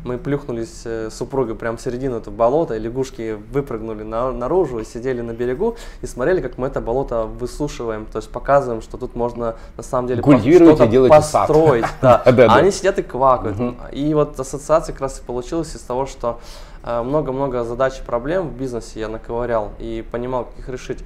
мы 0.03 0.17
плюхнулись 0.17 0.81
э, 0.85 1.09
с 1.09 1.15
супругой 1.15 1.55
прямо 1.55 1.77
в 1.77 1.81
середину 1.81 2.17
этого 2.17 2.33
болота, 2.33 2.75
и 2.75 2.79
лягушки 2.79 3.37
выпрыгнули 3.51 4.03
на, 4.03 4.31
наружу 4.31 4.79
и 4.79 4.85
сидели 4.85 5.21
на 5.21 5.31
берегу 5.31 5.75
и 6.01 6.07
смотрели, 6.07 6.41
как 6.41 6.57
мы 6.57 6.67
это 6.67 6.81
болото 6.81 7.25
высушиваем, 7.25 8.05
то 8.05 8.17
есть 8.17 8.29
показываем, 8.29 8.81
что 8.81 8.97
тут 8.97 9.15
можно 9.15 9.55
на 9.77 9.83
самом 9.83 10.07
деле 10.07 10.21
что-то 10.21 10.87
построить. 11.09 11.85
Да. 12.01 12.21
А 12.25 12.55
они 12.55 12.71
сидят 12.71 12.97
и 12.99 13.03
квакают. 13.03 13.57
И 13.91 14.13
вот 14.13 14.39
ассоциация 14.39 14.93
как 14.93 15.01
раз 15.01 15.19
и 15.19 15.23
получилась 15.23 15.75
из 15.75 15.81
того, 15.81 16.05
что 16.05 16.39
э, 16.83 17.01
много-много 17.01 17.63
задач 17.63 17.99
и 17.99 18.03
проблем 18.03 18.49
в 18.49 18.53
бизнесе 18.53 19.01
я 19.01 19.09
наковырял 19.09 19.71
и 19.79 20.05
понимал, 20.09 20.45
как 20.45 20.59
их 20.59 20.69
решить 20.69 20.99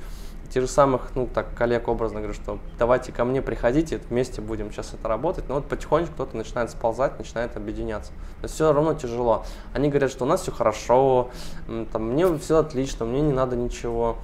те 0.53 0.61
же 0.61 0.67
самых, 0.67 1.15
ну, 1.15 1.25
так, 1.25 1.47
коллег 1.55 1.87
образно 1.87 2.19
говорю, 2.19 2.35
что 2.35 2.59
давайте 2.77 3.11
ко 3.11 3.25
мне 3.25 3.41
приходите, 3.41 3.99
вместе 4.09 4.39
будем 4.39 4.71
сейчас 4.71 4.93
это 4.93 5.07
работать. 5.07 5.49
Но 5.49 5.55
вот 5.55 5.65
потихонечку 5.65 6.13
кто-то 6.13 6.37
начинает 6.37 6.69
сползать, 6.69 7.17
начинает 7.17 7.57
объединяться. 7.57 8.11
То 8.11 8.43
есть 8.43 8.53
все 8.53 8.71
равно 8.71 8.93
тяжело. 8.93 9.45
Они 9.73 9.89
говорят, 9.89 10.11
что 10.11 10.25
у 10.25 10.27
нас 10.27 10.41
все 10.41 10.51
хорошо, 10.51 11.31
там, 11.91 12.11
мне 12.11 12.37
все 12.37 12.59
отлично, 12.59 13.05
мне 13.05 13.21
не 13.21 13.33
надо 13.33 13.55
ничего. 13.55 14.17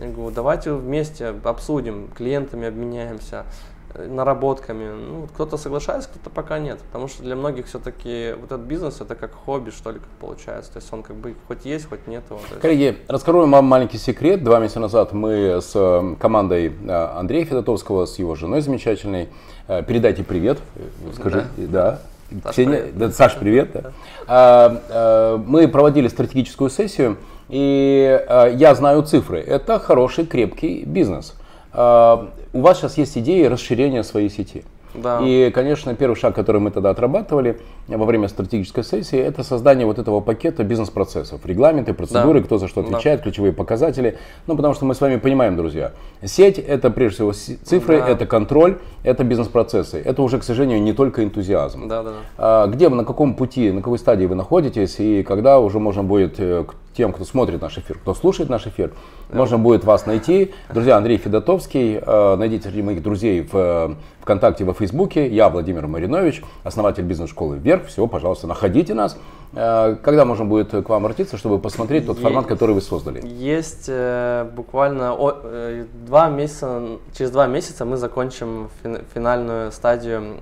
Я 0.00 0.08
говорю, 0.08 0.32
давайте 0.32 0.72
вместе 0.72 1.28
обсудим, 1.44 2.08
клиентами 2.08 2.66
обменяемся 2.66 3.46
наработками. 3.98 4.90
Ну, 4.92 5.28
кто-то 5.34 5.56
соглашается, 5.56 6.08
кто-то 6.10 6.30
пока 6.30 6.58
нет. 6.58 6.78
Потому 6.80 7.08
что 7.08 7.22
для 7.22 7.36
многих 7.36 7.66
все-таки 7.66 8.34
вот 8.38 8.46
этот 8.52 8.60
бизнес 8.60 9.00
это 9.00 9.14
как 9.14 9.32
хобби, 9.32 9.70
что 9.70 9.90
ли, 9.90 9.98
как 9.98 10.08
получается. 10.20 10.72
То 10.72 10.78
есть 10.78 10.92
он 10.92 11.02
как 11.02 11.16
бы 11.16 11.34
хоть 11.48 11.64
есть, 11.64 11.88
хоть 11.88 12.06
нет. 12.06 12.22
Вот, 12.28 12.40
Коллеги, 12.60 12.98
расскажу 13.08 13.46
вам 13.46 13.64
маленький 13.64 13.98
секрет. 13.98 14.42
Два 14.44 14.58
месяца 14.60 14.80
назад 14.80 15.12
мы 15.12 15.60
с 15.60 15.72
э, 15.74 16.14
командой 16.20 16.72
э, 16.86 16.90
Андрея 17.16 17.44
Федотовского, 17.44 18.06
с 18.06 18.18
его 18.18 18.34
женой 18.34 18.60
замечательной, 18.60 19.28
э, 19.68 19.82
передайте 19.82 20.22
привет, 20.24 20.58
скажи, 21.14 21.46
да. 21.56 22.00
да. 22.30 22.42
Саш, 22.42 22.52
Ксения, 22.52 22.80
привет. 22.80 22.98
Да, 22.98 23.10
Саш, 23.10 23.36
привет. 23.36 23.70
Да. 23.72 23.92
А, 24.26 25.38
мы 25.38 25.68
проводили 25.68 26.08
стратегическую 26.08 26.70
сессию, 26.70 27.18
и 27.48 28.20
я 28.54 28.74
знаю 28.74 29.04
цифры. 29.04 29.38
Это 29.38 29.78
хороший, 29.78 30.26
крепкий 30.26 30.82
бизнес. 30.84 31.34
А, 31.72 32.30
у 32.56 32.60
вас 32.60 32.78
сейчас 32.78 32.96
есть 32.96 33.18
идеи 33.18 33.44
расширения 33.44 34.02
своей 34.02 34.30
сети. 34.30 34.64
Да. 34.94 35.20
И, 35.22 35.50
конечно, 35.50 35.94
первый 35.94 36.14
шаг, 36.14 36.34
который 36.34 36.58
мы 36.58 36.70
тогда 36.70 36.88
отрабатывали 36.88 37.60
во 37.86 38.06
время 38.06 38.28
стратегической 38.28 38.82
сессии, 38.82 39.18
это 39.18 39.42
создание 39.42 39.84
вот 39.84 39.98
этого 39.98 40.20
пакета 40.20 40.64
бизнес-процессов. 40.64 41.44
Регламенты, 41.44 41.92
процедуры, 41.92 42.40
да. 42.40 42.46
кто 42.46 42.56
за 42.56 42.66
что 42.66 42.80
отвечает, 42.80 43.20
да. 43.20 43.24
ключевые 43.24 43.52
показатели. 43.52 44.16
Ну, 44.46 44.56
потому 44.56 44.72
что 44.72 44.86
мы 44.86 44.94
с 44.94 45.00
вами 45.02 45.16
понимаем, 45.16 45.54
друзья, 45.56 45.92
сеть 46.24 46.58
это 46.58 46.90
прежде 46.90 47.16
всего 47.16 47.32
цифры, 47.32 47.98
да. 47.98 48.08
это 48.08 48.24
контроль, 48.24 48.78
это 49.02 49.22
бизнес-процессы. 49.22 50.00
Это 50.02 50.22
уже, 50.22 50.38
к 50.38 50.44
сожалению, 50.44 50.80
не 50.80 50.94
только 50.94 51.22
энтузиазм. 51.22 51.88
Да, 51.88 52.02
да. 52.02 52.12
А, 52.38 52.66
где 52.66 52.88
вы, 52.88 52.96
на 52.96 53.04
каком 53.04 53.34
пути, 53.34 53.70
на 53.72 53.82
какой 53.82 53.98
стадии 53.98 54.24
вы 54.24 54.34
находитесь, 54.34 54.98
и 54.98 55.22
когда 55.22 55.60
уже 55.60 55.78
можно 55.78 56.02
будет 56.02 56.36
э, 56.38 56.64
тем, 56.96 57.12
кто 57.12 57.24
смотрит 57.24 57.60
наш 57.60 57.76
эфир, 57.78 57.98
кто 57.98 58.14
слушает 58.14 58.48
наш 58.48 58.66
эфир, 58.66 58.92
да. 59.28 59.38
можно 59.38 59.58
будет 59.58 59.84
вас 59.84 60.06
найти. 60.06 60.52
Друзья, 60.72 60.96
Андрей 60.96 61.18
Федотовский, 61.18 62.00
э, 62.00 62.36
найдите 62.36 62.68
среди 62.68 62.82
моих 62.82 63.02
друзей 63.02 63.42
в 63.42 63.54
э, 63.54 63.94
ВКонтакте, 64.22 64.64
во 64.64 64.72
Фейсбуке. 64.72 65.28
Я 65.28 65.48
Владимир 65.48 65.86
Маринович, 65.86 66.42
основатель 66.64 67.04
бизнес-школы 67.04 67.58
«Вверх». 67.58 67.86
Всего, 67.86 68.06
пожалуйста, 68.06 68.46
находите 68.46 68.94
нас. 68.94 69.18
Э, 69.52 69.96
когда 70.02 70.24
можно 70.24 70.44
будет 70.44 70.70
к 70.70 70.88
вам 70.88 71.04
обратиться, 71.04 71.36
чтобы 71.36 71.58
посмотреть 71.58 72.06
тот 72.06 72.18
формат, 72.18 72.46
который 72.46 72.74
вы 72.74 72.80
создали? 72.80 73.26
Есть 73.26 73.86
э, 73.88 74.48
буквально 74.54 75.14
о, 75.14 75.32
э, 75.42 75.86
два 76.06 76.28
месяца, 76.28 76.98
через 77.16 77.30
два 77.30 77.46
месяца 77.46 77.84
мы 77.84 77.96
закончим 77.96 78.68
фин, 78.82 78.98
финальную 79.14 79.72
стадию 79.72 80.40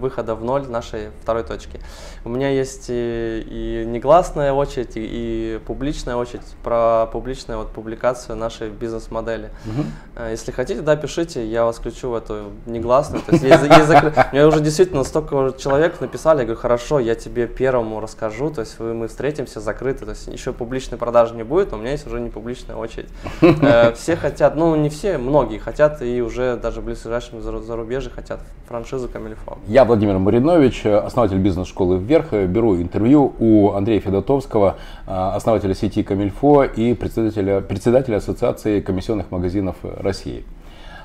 выхода 0.00 0.34
в 0.34 0.44
ноль 0.44 0.66
нашей 0.68 1.08
второй 1.22 1.42
точки. 1.42 1.80
У 2.24 2.28
меня 2.28 2.50
есть 2.50 2.86
и, 2.88 3.44
и 3.48 3.84
негласная 3.86 4.52
очередь, 4.52 4.96
и, 4.96 5.00
и 5.02 5.60
публичная 5.66 6.16
очередь 6.16 6.42
про 6.62 7.06
публичную 7.06 7.58
вот, 7.58 7.70
публикацию 7.70 8.36
нашей 8.36 8.70
бизнес-модели. 8.70 9.50
Угу. 9.66 10.24
Если 10.30 10.52
хотите, 10.52 10.82
да, 10.82 10.96
пишите, 10.96 11.46
я 11.46 11.64
вас 11.64 11.76
включу 11.76 12.10
в 12.10 12.14
эту 12.14 12.50
негласную. 12.66 13.22
То 13.24 13.32
есть, 13.32 13.86
закры... 13.86 14.12
Мне 14.32 14.46
уже 14.46 14.60
действительно 14.60 15.04
столько 15.04 15.54
человек 15.58 16.00
написали, 16.00 16.40
я 16.40 16.44
говорю, 16.44 16.60
хорошо, 16.60 16.98
я 16.98 17.14
тебе 17.14 17.46
первому 17.46 18.00
расскажу, 18.00 18.29
то 18.50 18.60
есть 18.60 18.78
мы 18.78 19.08
встретимся 19.08 19.60
закрыто, 19.60 20.04
то 20.04 20.10
есть 20.10 20.26
еще 20.28 20.52
публичной 20.52 20.98
продажи 20.98 21.34
не 21.34 21.42
будет, 21.42 21.70
но 21.70 21.78
у 21.78 21.80
меня 21.80 21.92
есть 21.92 22.06
уже 22.06 22.20
не 22.20 22.30
публичная 22.30 22.76
очередь. 22.76 23.08
Э, 23.62 23.92
все 23.92 24.16
хотят, 24.16 24.56
ну 24.56 24.74
не 24.74 24.88
все, 24.88 25.18
многие 25.18 25.58
хотят 25.58 26.02
и 26.02 26.22
уже 26.22 26.56
даже 26.56 26.80
в 26.80 26.84
ближайшем 26.84 27.42
зарубежье 27.42 28.10
хотят 28.10 28.40
франшизу 28.68 29.08
Камильфо. 29.08 29.58
Я 29.66 29.84
Владимир 29.84 30.18
Маринович, 30.18 30.86
основатель 30.86 31.38
бизнес-школы 31.38 31.98
«Вверх». 31.98 32.32
Беру 32.32 32.76
интервью 32.76 33.34
у 33.38 33.72
Андрея 33.72 34.00
Федотовского, 34.00 34.76
э, 35.06 35.10
основателя 35.10 35.74
сети 35.74 36.02
Камильфо 36.02 36.64
и 36.64 36.94
председателя, 36.94 37.60
председателя 37.60 38.16
Ассоциации 38.16 38.80
комиссионных 38.80 39.30
магазинов 39.30 39.76
России. 39.82 40.44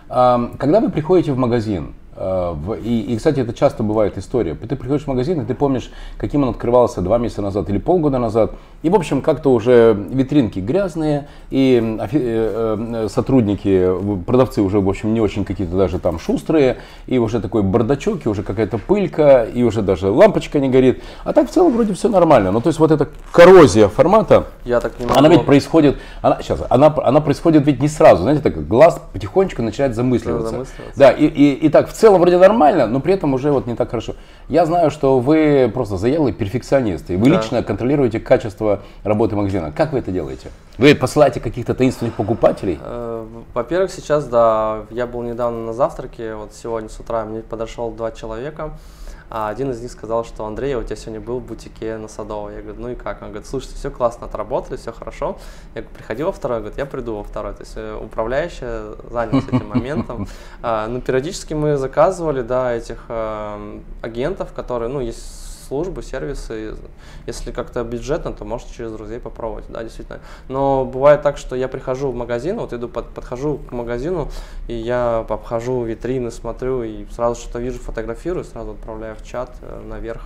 Когда 0.07 0.81
вы 0.81 0.91
приходите 0.91 1.31
в 1.31 1.37
магазин, 1.37 1.95
Э, 2.04 2.04
и, 2.17 3.05
и, 3.09 3.17
кстати, 3.17 3.39
это 3.41 3.53
часто 3.53 3.83
бывает 3.83 4.17
история. 4.17 4.55
Ты 4.55 4.75
приходишь 4.75 5.03
в 5.03 5.07
магазин, 5.07 5.41
и 5.41 5.45
ты 5.45 5.53
помнишь, 5.53 5.91
каким 6.17 6.43
он 6.43 6.49
открывался 6.49 7.01
два 7.01 7.17
месяца 7.17 7.41
назад 7.41 7.69
или 7.69 7.77
полгода 7.77 8.19
назад. 8.19 8.53
И, 8.83 8.89
в 8.89 8.95
общем, 8.95 9.21
как-то 9.21 9.51
уже 9.51 9.97
витринки 10.11 10.59
грязные, 10.59 11.27
и 11.49 11.97
э, 11.99 12.07
э, 12.11 13.07
сотрудники, 13.09 13.89
продавцы 14.25 14.61
уже, 14.61 14.79
в 14.79 14.87
общем, 14.87 15.13
не 15.13 15.19
очень 15.19 15.43
какие-то 15.43 15.75
даже 15.75 15.99
там 15.99 16.19
шустрые, 16.19 16.77
и 17.07 17.17
уже 17.17 17.41
такой 17.41 17.63
бардачок, 17.63 18.25
и 18.25 18.29
уже 18.29 18.43
какая-то 18.43 18.77
пылька, 18.77 19.43
и 19.43 19.63
уже 19.63 19.81
даже 19.81 20.09
лампочка 20.09 20.59
не 20.59 20.69
горит. 20.69 21.03
А 21.23 21.33
так 21.33 21.49
в 21.49 21.51
целом 21.51 21.73
вроде 21.73 21.93
все 21.93 22.07
нормально. 22.07 22.51
Ну, 22.51 22.61
то 22.61 22.67
есть 22.67 22.79
вот 22.79 22.91
эта 22.91 23.09
коррозия 23.31 23.87
формата, 23.87 24.45
Я 24.63 24.79
так 24.79 24.99
не 24.99 25.05
могу. 25.05 25.19
она 25.19 25.29
ведь 25.29 25.45
происходит, 25.45 25.97
она, 26.21 26.39
сейчас, 26.41 26.59
она, 26.69 26.93
она 27.03 27.19
происходит 27.19 27.65
ведь 27.65 27.81
не 27.81 27.87
сразу, 27.87 28.23
знаете, 28.23 28.41
так 28.41 28.67
глаз 28.67 29.01
потихонечку 29.11 29.61
начинает 29.61 29.95
замысливаться. 29.95 30.51
замысливаться. 30.51 30.97
Да, 30.99 31.11
и, 31.11 31.25
и, 31.25 31.53
и 31.53 31.69
так 31.69 31.89
в 31.89 31.93
целом 31.93 32.04
целом 32.05 32.21
вроде 32.21 32.37
нормально, 32.37 32.85
но 32.85 32.99
при 32.99 33.15
этом 33.15 33.33
уже 33.33 33.51
вот 33.51 33.65
не 33.65 33.73
так 33.73 33.89
хорошо. 33.89 34.13
Я 34.47 34.65
знаю, 34.67 34.91
что 34.91 35.19
вы 35.19 35.71
просто 35.73 35.97
заелый 35.97 36.33
перфекционист, 36.33 37.09
и 37.09 37.15
вы 37.15 37.29
да. 37.31 37.37
лично 37.37 37.63
контролируете 37.63 38.19
качество 38.19 38.81
работы 39.03 39.35
магазина. 39.35 39.71
Как 39.71 39.91
вы 39.91 39.99
это 39.99 40.11
делаете? 40.11 40.49
Вы 40.77 40.93
посылаете 40.93 41.39
каких-то 41.39 41.73
таинственных 41.73 42.13
покупателей? 42.13 42.79
Э, 42.79 43.25
во-первых, 43.55 43.89
сейчас, 43.89 44.27
да, 44.27 44.83
я 44.91 45.07
был 45.07 45.23
недавно 45.23 45.65
на 45.65 45.73
завтраке, 45.73 46.35
вот 46.35 46.53
сегодня 46.53 46.89
с 46.89 46.99
утра 46.99 47.25
мне 47.25 47.41
подошел 47.41 47.89
два 47.89 48.11
человека, 48.11 48.73
а 49.29 49.49
один 49.49 49.71
из 49.71 49.81
них 49.81 49.91
сказал, 49.91 50.23
что 50.23 50.45
Андрей, 50.45 50.71
я 50.71 50.79
у 50.79 50.83
тебя 50.83 50.95
сегодня 50.95 51.19
был 51.19 51.39
в 51.39 51.43
бутике 51.43 51.97
на 51.97 52.07
Садовой. 52.07 52.55
Я 52.55 52.61
говорю, 52.61 52.81
ну 52.81 52.89
и 52.89 52.95
как? 52.95 53.21
Он 53.21 53.29
говорит, 53.29 53.47
слушайте, 53.47 53.75
все 53.75 53.89
классно 53.89 54.27
отработали, 54.27 54.77
все 54.77 54.91
хорошо. 54.91 55.37
Я 55.73 55.81
говорю, 55.81 55.97
приходи 55.97 56.23
во 56.23 56.31
второй, 56.31 56.59
говорит, 56.59 56.77
я 56.77 56.85
приду 56.85 57.15
во 57.15 57.23
второй. 57.23 57.53
То 57.53 57.61
есть 57.61 57.73
э, 57.75 57.99
управляющая 58.01 58.95
занялась 59.09 59.47
этим 59.47 59.67
моментом. 59.67 60.27
А, 60.61 60.87
ну, 60.87 60.99
периодически 60.99 61.53
мы 61.53 61.77
заказывали, 61.77 62.41
да, 62.41 62.73
этих 62.73 63.05
э, 63.07 63.79
агентов, 64.01 64.51
которые, 64.53 64.89
ну, 64.89 64.99
есть 64.99 65.44
службы, 65.67 66.03
сервисы. 66.03 66.75
Если 67.27 67.51
как-то 67.51 67.83
бюджетно, 67.83 68.31
то 68.31 68.45
можете 68.45 68.73
через 68.73 68.91
друзей 68.91 69.19
попробовать, 69.19 69.65
да, 69.69 69.83
действительно. 69.83 70.19
Но 70.47 70.85
бывает 70.85 71.21
так, 71.21 71.37
что 71.37 71.55
я 71.55 71.67
прихожу 71.67 72.11
в 72.11 72.15
магазин, 72.15 72.57
вот 72.57 72.73
иду, 72.73 72.87
под, 72.87 73.09
подхожу 73.09 73.57
к 73.57 73.71
магазину, 73.71 74.29
и 74.67 74.73
я 74.73 75.25
обхожу 75.27 75.83
витрины, 75.83 76.31
смотрю, 76.31 76.83
и 76.83 77.05
сразу 77.11 77.41
что-то 77.41 77.59
вижу, 77.59 77.79
фотографирую, 77.79 78.43
сразу 78.43 78.71
отправляю 78.71 79.15
в 79.15 79.23
чат 79.23 79.51
э, 79.61 79.81
наверх. 79.85 80.21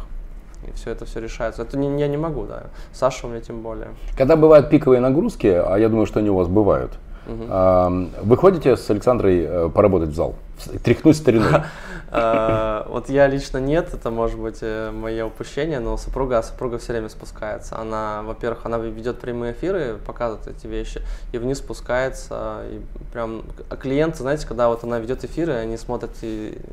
И 0.67 0.71
все 0.73 0.91
это 0.91 1.05
все 1.05 1.21
решается. 1.21 1.61
Это 1.61 1.77
не, 1.77 1.99
я 1.99 2.07
не 2.07 2.17
могу, 2.17 2.45
да. 2.45 2.63
Саша 2.91 3.27
у 3.27 3.29
меня 3.29 3.41
тем 3.41 3.61
более. 3.61 3.89
Когда 4.17 4.35
бывают 4.35 4.69
пиковые 4.69 4.99
нагрузки, 4.99 5.47
а 5.47 5.77
я 5.77 5.89
думаю, 5.89 6.05
что 6.05 6.19
они 6.19 6.29
у 6.29 6.35
вас 6.35 6.47
бывают, 6.47 6.91
угу. 7.33 8.09
вы 8.23 8.37
ходите 8.37 8.75
с 8.75 8.89
Александрой 8.89 9.43
э, 9.43 9.69
поработать 9.69 10.09
в 10.09 10.15
зал? 10.15 10.35
Тряхнуть 10.83 11.15
стариной? 11.15 11.63
Э, 12.11 12.83
вот 12.89 13.09
я 13.09 13.27
лично 13.27 13.57
нет, 13.59 13.93
это 13.93 14.09
может 14.09 14.39
быть 14.39 14.59
э, 14.61 14.91
мое 14.91 15.25
упущение, 15.25 15.79
но 15.79 15.97
супруга, 15.97 16.41
супруга 16.41 16.77
все 16.77 16.93
время 16.93 17.09
спускается. 17.09 17.77
Она, 17.77 18.23
во-первых, 18.23 18.65
она 18.65 18.77
ведет 18.77 19.19
прямые 19.19 19.53
эфиры, 19.53 19.97
показывает 20.05 20.47
эти 20.47 20.67
вещи, 20.67 21.01
и 21.31 21.37
вниз 21.37 21.59
спускается, 21.59 22.63
и 22.65 22.81
прям 23.13 23.43
а 23.69 23.75
клиенты, 23.75 24.17
знаете, 24.17 24.47
когда 24.47 24.69
вот 24.69 24.83
она 24.83 24.99
ведет 24.99 25.23
эфиры, 25.23 25.53
они 25.53 25.77
смотрят 25.77 26.11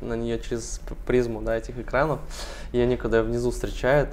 на 0.00 0.14
нее 0.14 0.38
через 0.40 0.80
призму, 1.06 1.42
да, 1.42 1.56
этих 1.56 1.78
экранов, 1.78 2.18
и 2.72 2.80
они 2.80 2.96
когда 2.96 3.22
внизу 3.22 3.50
встречают, 3.50 4.10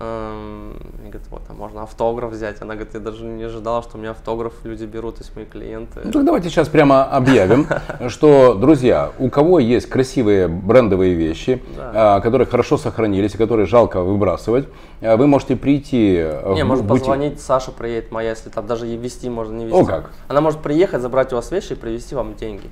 Эм, 0.00 0.72
и 1.04 1.08
говорит, 1.08 1.28
вот, 1.30 1.42
а 1.48 1.52
можно 1.52 1.84
автограф 1.84 2.32
взять. 2.32 2.60
Она 2.60 2.74
говорит, 2.74 2.94
я 2.94 3.00
даже 3.00 3.24
не 3.24 3.44
ожидала, 3.44 3.80
что 3.80 3.96
у 3.96 4.00
меня 4.00 4.10
автограф 4.10 4.52
люди 4.64 4.84
берут, 4.86 5.16
то 5.16 5.22
есть 5.22 5.36
мои 5.36 5.44
клиенты. 5.44 6.00
Ну 6.02 6.10
так 6.10 6.24
давайте 6.24 6.48
сейчас 6.48 6.68
прямо 6.68 7.04
объявим, 7.04 7.68
что, 8.08 8.54
друзья, 8.54 9.12
у 9.20 9.30
кого 9.30 9.60
есть 9.60 9.88
красивые 9.88 10.48
брендовые 10.48 11.14
вещи, 11.14 11.62
а, 11.78 12.18
которые 12.20 12.48
хорошо 12.48 12.76
сохранились 12.76 13.36
и 13.36 13.38
которые 13.38 13.66
жалко 13.66 14.02
выбрасывать, 14.02 14.66
а, 15.00 15.16
вы 15.16 15.28
можете 15.28 15.54
прийти 15.54 16.26
Не, 16.54 16.64
можно 16.64 16.88
позвонить, 16.88 17.40
Саша 17.40 17.70
приедет 17.70 18.10
моя, 18.10 18.30
если 18.30 18.50
там 18.50 18.66
даже 18.66 18.86
вести 18.86 19.30
можно 19.30 19.56
не 19.56 19.66
вести. 19.66 19.78
О 19.78 19.84
как? 19.84 20.10
Она 20.26 20.40
может 20.40 20.58
приехать, 20.58 21.02
забрать 21.02 21.32
у 21.32 21.36
вас 21.36 21.52
вещи 21.52 21.74
и 21.74 21.76
привезти 21.76 22.16
вам 22.16 22.34
деньги. 22.34 22.68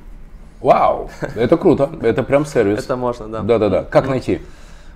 Вау, 0.61 1.09
это 1.37 1.57
круто, 1.57 1.89
это 2.03 2.25
прям 2.25 2.47
сервис. 2.47 2.81
Это 2.81 2.97
можно, 2.97 3.29
да. 3.29 3.41
Да-да-да. 3.43 3.85
Как 3.85 4.09
найти? 4.09 4.41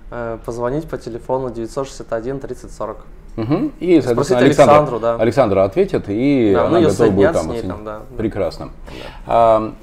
Э, 0.09 0.37
позвонить 0.45 0.87
по 0.87 0.97
телефону 0.97 1.49
961 1.49 2.39
30 2.39 2.71
40. 2.71 2.97
Угу. 3.35 3.71
И, 3.81 3.99
соответственно, 4.01 4.39
Александр, 4.39 4.71
Александру, 4.71 4.99
да. 4.99 5.15
Александра 5.15 5.63
ответит, 5.65 6.05
и 6.07 6.53
да, 6.55 6.67
она 6.67 6.79
ну, 6.79 6.87
готова 6.87 7.09
будет 7.09 7.33
там 7.33 7.51
оценить. 7.51 7.67
Там, 7.67 7.83
да. 7.83 8.01
Прекрасно. 8.17 8.69
Да. 8.87 9.03
А, 9.27 9.73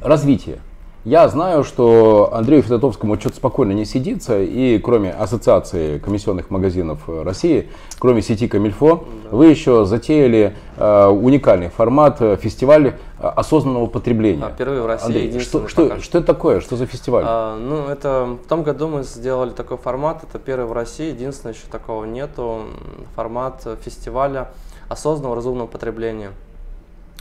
развитие. 0.00 0.60
Я 1.04 1.28
знаю, 1.28 1.64
что 1.64 2.30
Андрею 2.32 2.62
Федотовскому 2.62 3.20
что-то 3.20 3.36
спокойно 3.36 3.72
не 3.72 3.84
сидится, 3.84 4.40
и 4.40 4.78
кроме 4.78 5.10
Ассоциации 5.10 5.98
комиссионных 5.98 6.48
магазинов 6.48 7.00
России, 7.06 7.68
кроме 7.98 8.22
сети 8.22 8.48
Камильфо, 8.48 9.04
да. 9.24 9.36
вы 9.36 9.48
еще 9.48 9.84
затеяли 9.84 10.56
э, 10.78 11.06
уникальный 11.08 11.68
формат 11.68 12.22
э, 12.22 12.38
фестиваль 12.40 12.94
осознанного 13.30 13.86
потребления. 13.86 14.44
А, 14.44 14.50
впервые 14.50 14.82
в 14.82 14.86
России. 14.86 15.06
Андрей, 15.06 15.40
что, 15.40 15.68
что, 15.68 16.00
что 16.00 16.18
это 16.18 16.26
такое? 16.26 16.60
Что 16.60 16.76
за 16.76 16.86
фестиваль? 16.86 17.24
А, 17.26 17.56
ну, 17.56 17.88
это 17.88 18.38
в 18.42 18.48
том 18.48 18.62
году 18.62 18.88
мы 18.88 19.02
сделали 19.02 19.50
такой 19.50 19.76
формат, 19.76 20.24
это 20.24 20.38
первый 20.38 20.66
в 20.66 20.72
России, 20.72 21.08
единственное, 21.10 21.54
еще 21.54 21.66
такого 21.70 22.04
нету, 22.04 22.64
формат 23.14 23.66
фестиваля 23.82 24.50
осознанного 24.88 25.36
разумного 25.36 25.66
потребления. 25.66 26.32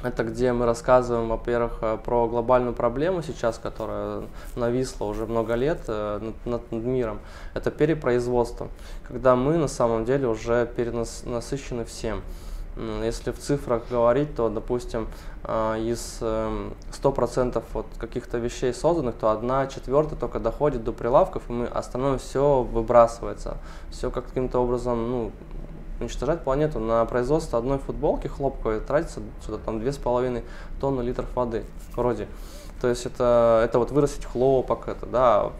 Это 0.04 0.26
где 0.26 0.52
мы 0.52 0.66
рассказываем, 0.66 1.30
во-первых, 1.30 1.78
э, 1.82 1.98
про 2.04 2.28
глобальную 2.28 2.74
проблему 2.74 3.22
сейчас, 3.24 3.58
которая 3.58 4.24
нависла 4.58 5.06
уже 5.06 5.26
много 5.26 5.54
лет 5.54 5.80
э, 5.88 6.20
над, 6.44 6.70
над 6.72 6.84
миром. 6.84 7.20
Это 7.54 7.72
перепроизводство, 7.72 8.68
когда 9.08 9.38
мы 9.38 9.58
на 9.58 9.70
самом 9.70 10.04
деле 10.04 10.28
уже 10.28 10.70
перенасыщены 10.76 11.86
всем. 11.86 12.22
Если 12.76 13.32
в 13.32 13.38
цифрах 13.38 13.84
говорить, 13.90 14.36
то, 14.36 14.50
допустим, 14.50 15.08
э, 15.44 15.80
из 15.82 16.20
100% 16.22 17.64
вот 17.74 17.86
каких-то 17.98 18.38
вещей 18.38 18.74
созданных, 18.74 19.16
то 19.16 19.30
одна 19.30 19.68
четвертая 19.68 20.18
только 20.18 20.40
доходит 20.40 20.84
до 20.84 20.92
прилавков, 20.92 21.50
и 21.50 21.54
мы, 21.54 21.66
остальное 21.68 22.18
все 22.18 22.64
выбрасывается. 22.64 23.58
Все 23.92 24.10
каким-то 24.10 24.60
образом 24.60 25.12
ну, 25.12 25.32
уничтожать 26.00 26.44
планету. 26.44 26.80
На 26.80 27.06
производство 27.06 27.60
одной 27.60 27.80
футболки 27.80 28.28
хлопковой 28.28 28.80
тратится 28.80 29.22
что-то 29.42 29.64
там 29.64 29.80
2,5 29.80 30.44
тонны 30.80 31.02
литров 31.02 31.34
воды 31.36 31.66
вроде. 31.96 32.28
То 32.82 32.90
есть 32.90 33.06
это, 33.06 33.62
это 33.64 33.80
вот 33.80 33.92
вырастить 33.92 34.26
хлопок, 34.26 34.88
это, 34.88 35.06
да, 35.06 35.52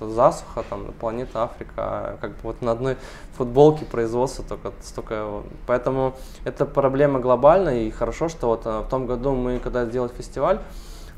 засуха, 0.00 0.64
там, 0.68 0.92
планета 1.00 1.44
Африка, 1.44 2.18
как 2.20 2.30
бы 2.32 2.36
вот 2.42 2.62
на 2.62 2.72
одной 2.72 2.96
футболке 3.36 3.84
производства 3.84 4.44
только 4.48 4.72
столько. 4.82 5.42
Поэтому 5.66 6.14
это 6.44 6.66
проблема 6.66 7.20
глобальная, 7.20 7.82
и 7.82 7.90
хорошо, 7.90 8.28
что 8.28 8.48
вот 8.48 8.62
э, 8.66 8.80
в 8.80 8.88
том 8.88 9.06
году 9.06 9.34
мы, 9.34 9.58
когда 9.58 9.84
сделали 9.84 10.10
фестиваль, 10.16 10.60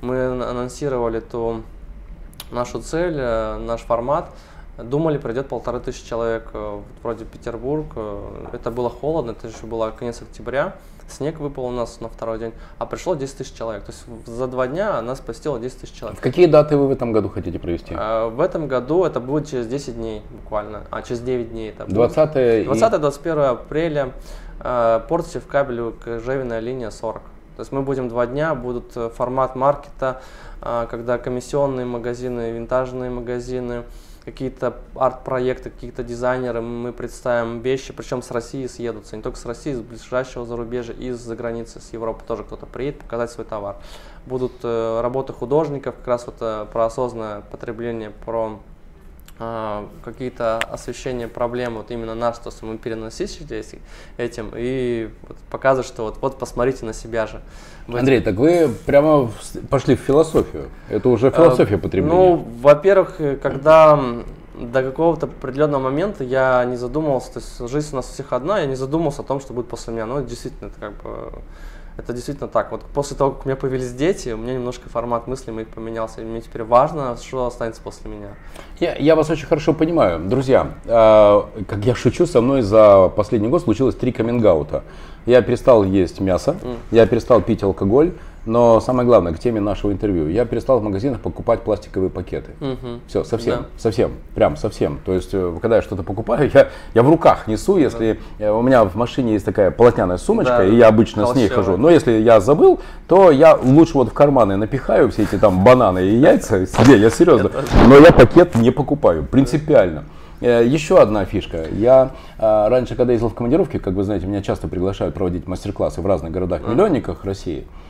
мы 0.03 0.27
анонсировали 0.27 1.21
ту 1.21 1.63
нашу 2.51 2.81
цель, 2.81 3.17
э, 3.17 3.59
наш 3.59 3.83
формат– 3.83 4.31
Думали, 4.85 5.19
придет 5.19 5.49
полторы 5.49 5.81
тысячи 5.81 6.07
человек, 6.07 6.51
э, 6.53 6.81
вроде 7.03 7.25
Петербург. 7.25 7.87
Э, 7.97 8.47
это 8.53 8.71
было 8.71 8.91
холодно, 8.91 9.33
это 9.33 9.49
еще 9.49 9.67
было 9.67 9.91
конец 9.91 10.23
октября. 10.23 10.75
Снег 11.11 11.41
выпал 11.41 11.67
у 11.67 11.71
нас 11.71 12.01
на 12.01 12.09
второй 12.09 12.39
день, 12.39 12.53
а 12.79 12.87
пришло 12.87 13.15
10 13.15 13.39
тысяч 13.39 13.53
человек. 13.53 13.85
То 13.85 13.93
есть 13.93 14.27
за 14.27 14.47
два 14.47 14.67
дня 14.67 15.03
нас 15.03 15.21
посетило 15.21 15.59
10 15.59 15.81
тысяч 15.81 15.93
человек. 15.93 16.19
В 16.19 16.23
какие 16.23 16.47
даты 16.47 16.77
вы 16.77 16.87
в 16.87 16.91
этом 16.91 17.13
году 17.13 17.29
хотите 17.29 17.59
провести? 17.59 17.95
А, 17.99 18.29
в 18.29 18.41
этом 18.41 18.69
году 18.69 19.05
это 19.05 19.21
будет 19.21 19.49
через 19.49 19.67
10 19.67 19.97
дней 19.97 20.23
буквально, 20.31 20.83
а 20.91 21.03
через 21.03 21.21
9 21.21 21.51
дней 21.51 21.71
это 21.71 21.87
20 21.87 22.37
20-21 22.67 23.45
апреля 23.47 24.13
э, 24.61 25.01
порт 25.09 25.27
Севкабелю, 25.27 25.95
Кожевенная 26.03 26.61
линия 26.61 26.91
40. 26.91 27.23
То 27.57 27.63
есть 27.63 27.73
мы 27.73 27.83
будем 27.83 28.09
два 28.09 28.27
дня, 28.27 28.55
будут 28.55 28.97
э, 28.97 29.11
формат 29.11 29.57
маркета, 29.57 30.23
э, 30.63 30.87
когда 30.91 31.19
комиссионные 31.19 31.87
магазины, 31.87 32.53
винтажные 32.53 33.11
магазины, 33.11 33.83
какие-то 34.31 34.79
арт-проекты, 34.95 35.71
какие-то 35.71 36.03
дизайнеры, 36.03 36.61
мы 36.61 36.93
представим 36.93 37.61
вещи, 37.61 37.93
причем 37.93 38.23
с 38.23 38.31
России 38.31 38.67
съедутся, 38.67 39.17
не 39.17 39.23
только 39.23 39.39
с 39.39 39.45
России, 39.45 39.73
с 39.73 39.81
ближайшего 39.81 40.47
зарубежья, 40.47 40.95
из-за 40.95 41.37
границы, 41.37 41.81
с 41.81 41.93
Европы 41.93 42.25
тоже 42.27 42.45
кто-то 42.45 42.67
приедет 42.67 43.01
показать 43.01 43.31
свой 43.31 43.47
товар. 43.47 43.77
Будут 44.27 44.53
э, 44.63 45.01
работы 45.01 45.33
художников, 45.33 45.97
как 45.97 46.07
раз 46.07 46.27
вот 46.27 46.37
э, 46.41 46.67
про 46.73 46.87
осознанное 46.87 47.43
потребление, 47.51 48.11
про 48.11 48.61
какие-то 50.05 50.59
освещения 50.59 51.27
проблем, 51.27 51.77
вот 51.77 51.91
именно 51.91 52.15
нас, 52.15 52.39
то, 52.39 52.51
что 52.51 52.67
мы 52.67 52.77
переносить 52.77 53.31
здесь 53.31 53.73
этим, 54.19 54.53
и 54.55 55.11
вот 55.27 55.37
показывать, 55.51 55.87
что 55.87 56.05
вот, 56.05 56.19
вот 56.21 56.39
посмотрите 56.39 56.85
на 56.85 56.93
себя 56.93 57.27
же. 57.27 57.41
Андрей, 57.89 58.21
так 58.21 58.37
вы 58.37 58.71
прямо 58.87 59.31
пошли 59.71 59.97
в 59.97 60.01
философию. 60.01 60.69
Это 60.89 61.09
уже 61.09 61.29
э, 61.29 61.31
философия 61.31 61.79
потребления. 61.79 62.15
Ну, 62.15 62.47
во-первых, 62.61 63.17
когда 63.43 63.99
до 64.61 64.83
какого-то 64.83 65.27
определенного 65.27 65.83
момента 65.83 66.23
я 66.23 66.65
не 66.67 66.77
задумывался, 66.77 67.33
то 67.35 67.41
есть 67.41 67.73
жизнь 67.73 67.89
у 67.93 67.97
нас 67.97 68.11
у 68.11 68.13
всех 68.13 68.33
одна, 68.33 68.61
я 68.61 68.67
не 68.67 68.77
задумывался 68.77 69.23
о 69.23 69.25
том, 69.25 69.41
что 69.41 69.55
будет 69.55 69.69
после 69.69 69.95
меня. 69.95 70.07
Ну, 70.07 70.23
действительно, 70.23 70.69
это 70.69 70.79
как 70.79 71.03
бы 71.03 71.33
это 71.97 72.13
действительно 72.13 72.49
так. 72.49 72.73
Вот 72.73 72.83
после 72.83 73.17
того, 73.17 73.33
как 73.33 73.47
у 73.47 73.49
меня 73.49 73.57
появились 73.57 73.93
дети, 73.93 74.31
у 74.31 74.37
меня 74.37 74.55
немножко 74.55 74.89
формат 74.89 75.27
мыслей 75.27 75.53
моих 75.53 75.69
поменялся. 75.69 76.21
И 76.21 76.25
мне 76.25 76.41
теперь 76.41 76.63
важно, 76.63 77.17
что 77.17 77.47
останется 77.47 77.83
после 77.83 78.11
меня. 78.11 78.29
Я, 78.79 78.97
я 78.97 79.17
вас 79.17 79.31
очень 79.31 79.47
хорошо 79.47 79.75
понимаю. 79.75 80.21
Друзья, 80.21 80.73
э, 80.85 81.43
как 81.69 81.85
я 81.85 81.95
шучу, 81.95 82.27
со 82.27 82.41
мной 82.41 82.63
за 82.63 83.09
последний 83.09 83.49
год 83.49 83.63
случилось 83.63 83.95
три 83.95 84.13
каминг 84.13 84.45
-аута. 84.45 84.83
Я 85.27 85.43
перестал 85.43 85.85
есть 85.85 86.21
мясо, 86.21 86.57
mm. 86.63 86.77
я 86.93 87.07
перестал 87.07 87.43
пить 87.43 87.63
алкоголь, 87.63 88.13
но 88.47 88.81
самое 88.81 89.07
главное, 89.07 89.35
к 89.35 89.39
теме 89.39 89.61
нашего 89.61 89.93
интервью, 89.93 90.29
я 90.29 90.47
перестал 90.47 90.81
в 90.81 90.83
магазинах 90.83 91.21
покупать 91.21 91.61
пластиковые 91.61 92.09
пакеты. 92.09 92.53
Угу. 92.61 93.01
Все, 93.07 93.23
совсем, 93.25 93.57
да. 93.61 93.67
совсем, 93.77 94.13
прям 94.35 94.57
совсем. 94.57 94.99
То 95.05 95.13
есть, 95.13 95.31
э, 95.33 95.59
когда 95.61 95.77
я 95.77 95.83
что-то 95.83 96.03
покупаю, 96.03 96.51
я, 96.53 96.69
я 96.95 97.03
в 97.03 97.09
руках 97.09 97.47
несу, 97.47 97.77
если 97.77 98.19
да. 98.39 98.47
Э, 98.47 98.51
у 98.51 98.63
меня 98.63 98.85
в 98.85 98.95
машине 98.95 99.35
есть 99.35 99.45
такая 99.45 99.71
полотняная 99.71 100.17
сумочка, 100.17 100.59
да. 100.59 100.65
и 100.65 100.75
я 100.75 100.89
обычно 100.89 101.25
Толщевая. 101.25 101.49
с 101.49 101.51
ней 101.51 101.55
хожу. 101.55 101.77
Но 101.77 101.91
если 101.91 102.13
я 102.13 102.41
забыл, 102.41 102.81
то 103.09 103.31
я 103.31 103.57
лучше 103.57 103.95
вот 103.95 104.09
в 104.09 104.15
карманы 104.15 104.57
напихаю 104.57 105.11
все 105.11 105.25
эти 105.25 105.37
там 105.37 105.63
бананы 105.63 106.03
и 106.03 106.17
яйца 106.17 106.67
себе, 106.67 106.97
я 106.97 107.11
серьезно. 107.11 107.51
Но 107.87 107.99
я 107.99 108.11
пакет 108.11 108.55
не 108.55 108.71
покупаю, 108.71 109.23
принципиально. 109.25 110.05
Э, 110.41 110.65
еще 110.67 110.99
одна 110.99 111.27
фишка. 111.27 111.67
Я 111.73 112.13
раньше, 112.39 112.95
когда 112.95 113.13
ездил 113.13 113.29
в 113.29 113.35
командировке, 113.35 113.79
как 113.79 113.93
вы 113.93 114.03
знаете, 114.03 114.27
меня 114.27 114.41
часто 114.41 114.67
приглашают 114.67 115.15
проводить 115.15 115.47
мастер-классы 115.47 116.01
в 116.01 116.07
разных 116.07 116.33
городах-миллионниках 116.33 117.27
России. 117.27 117.67
А, 117.67 117.90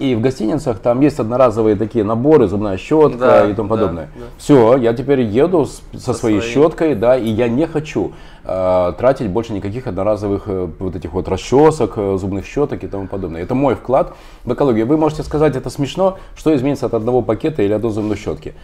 и 0.00 0.14
в 0.14 0.20
гостиницах 0.20 0.78
там 0.78 1.00
есть 1.00 1.20
одноразовые 1.20 1.76
такие 1.76 2.04
наборы, 2.04 2.48
зубная 2.48 2.76
щетка 2.76 3.18
да, 3.18 3.46
и 3.48 3.54
тому 3.54 3.68
подобное. 3.68 4.08
Да, 4.14 4.20
да. 4.20 4.26
Все, 4.38 4.76
я 4.76 4.92
теперь 4.94 5.20
еду 5.20 5.64
с, 5.64 5.82
со, 5.92 6.12
со 6.12 6.14
своей, 6.14 6.40
своей 6.40 6.54
щеткой, 6.54 6.94
да, 6.94 7.16
и 7.16 7.28
я 7.28 7.48
не 7.48 7.66
хочу 7.66 8.12
э, 8.44 8.92
тратить 8.98 9.28
больше 9.28 9.52
никаких 9.52 9.86
одноразовых 9.86 10.44
э, 10.46 10.68
вот 10.78 10.96
этих 10.96 11.12
вот 11.12 11.28
расчесок, 11.28 11.94
э, 11.96 12.16
зубных 12.18 12.46
щеток 12.46 12.84
и 12.84 12.86
тому 12.86 13.06
подобное. 13.06 13.42
Это 13.42 13.54
мой 13.54 13.74
вклад 13.74 14.14
в 14.44 14.52
экологию. 14.52 14.86
Вы 14.86 14.96
можете 14.96 15.22
сказать, 15.22 15.56
это 15.56 15.70
смешно, 15.70 16.18
что 16.36 16.54
изменится 16.54 16.86
от 16.86 16.94
одного 16.94 17.22
пакета 17.22 17.62
или 17.62 17.72
одной 17.72 17.92
зубной 17.92 18.16
щетки. 18.16 18.54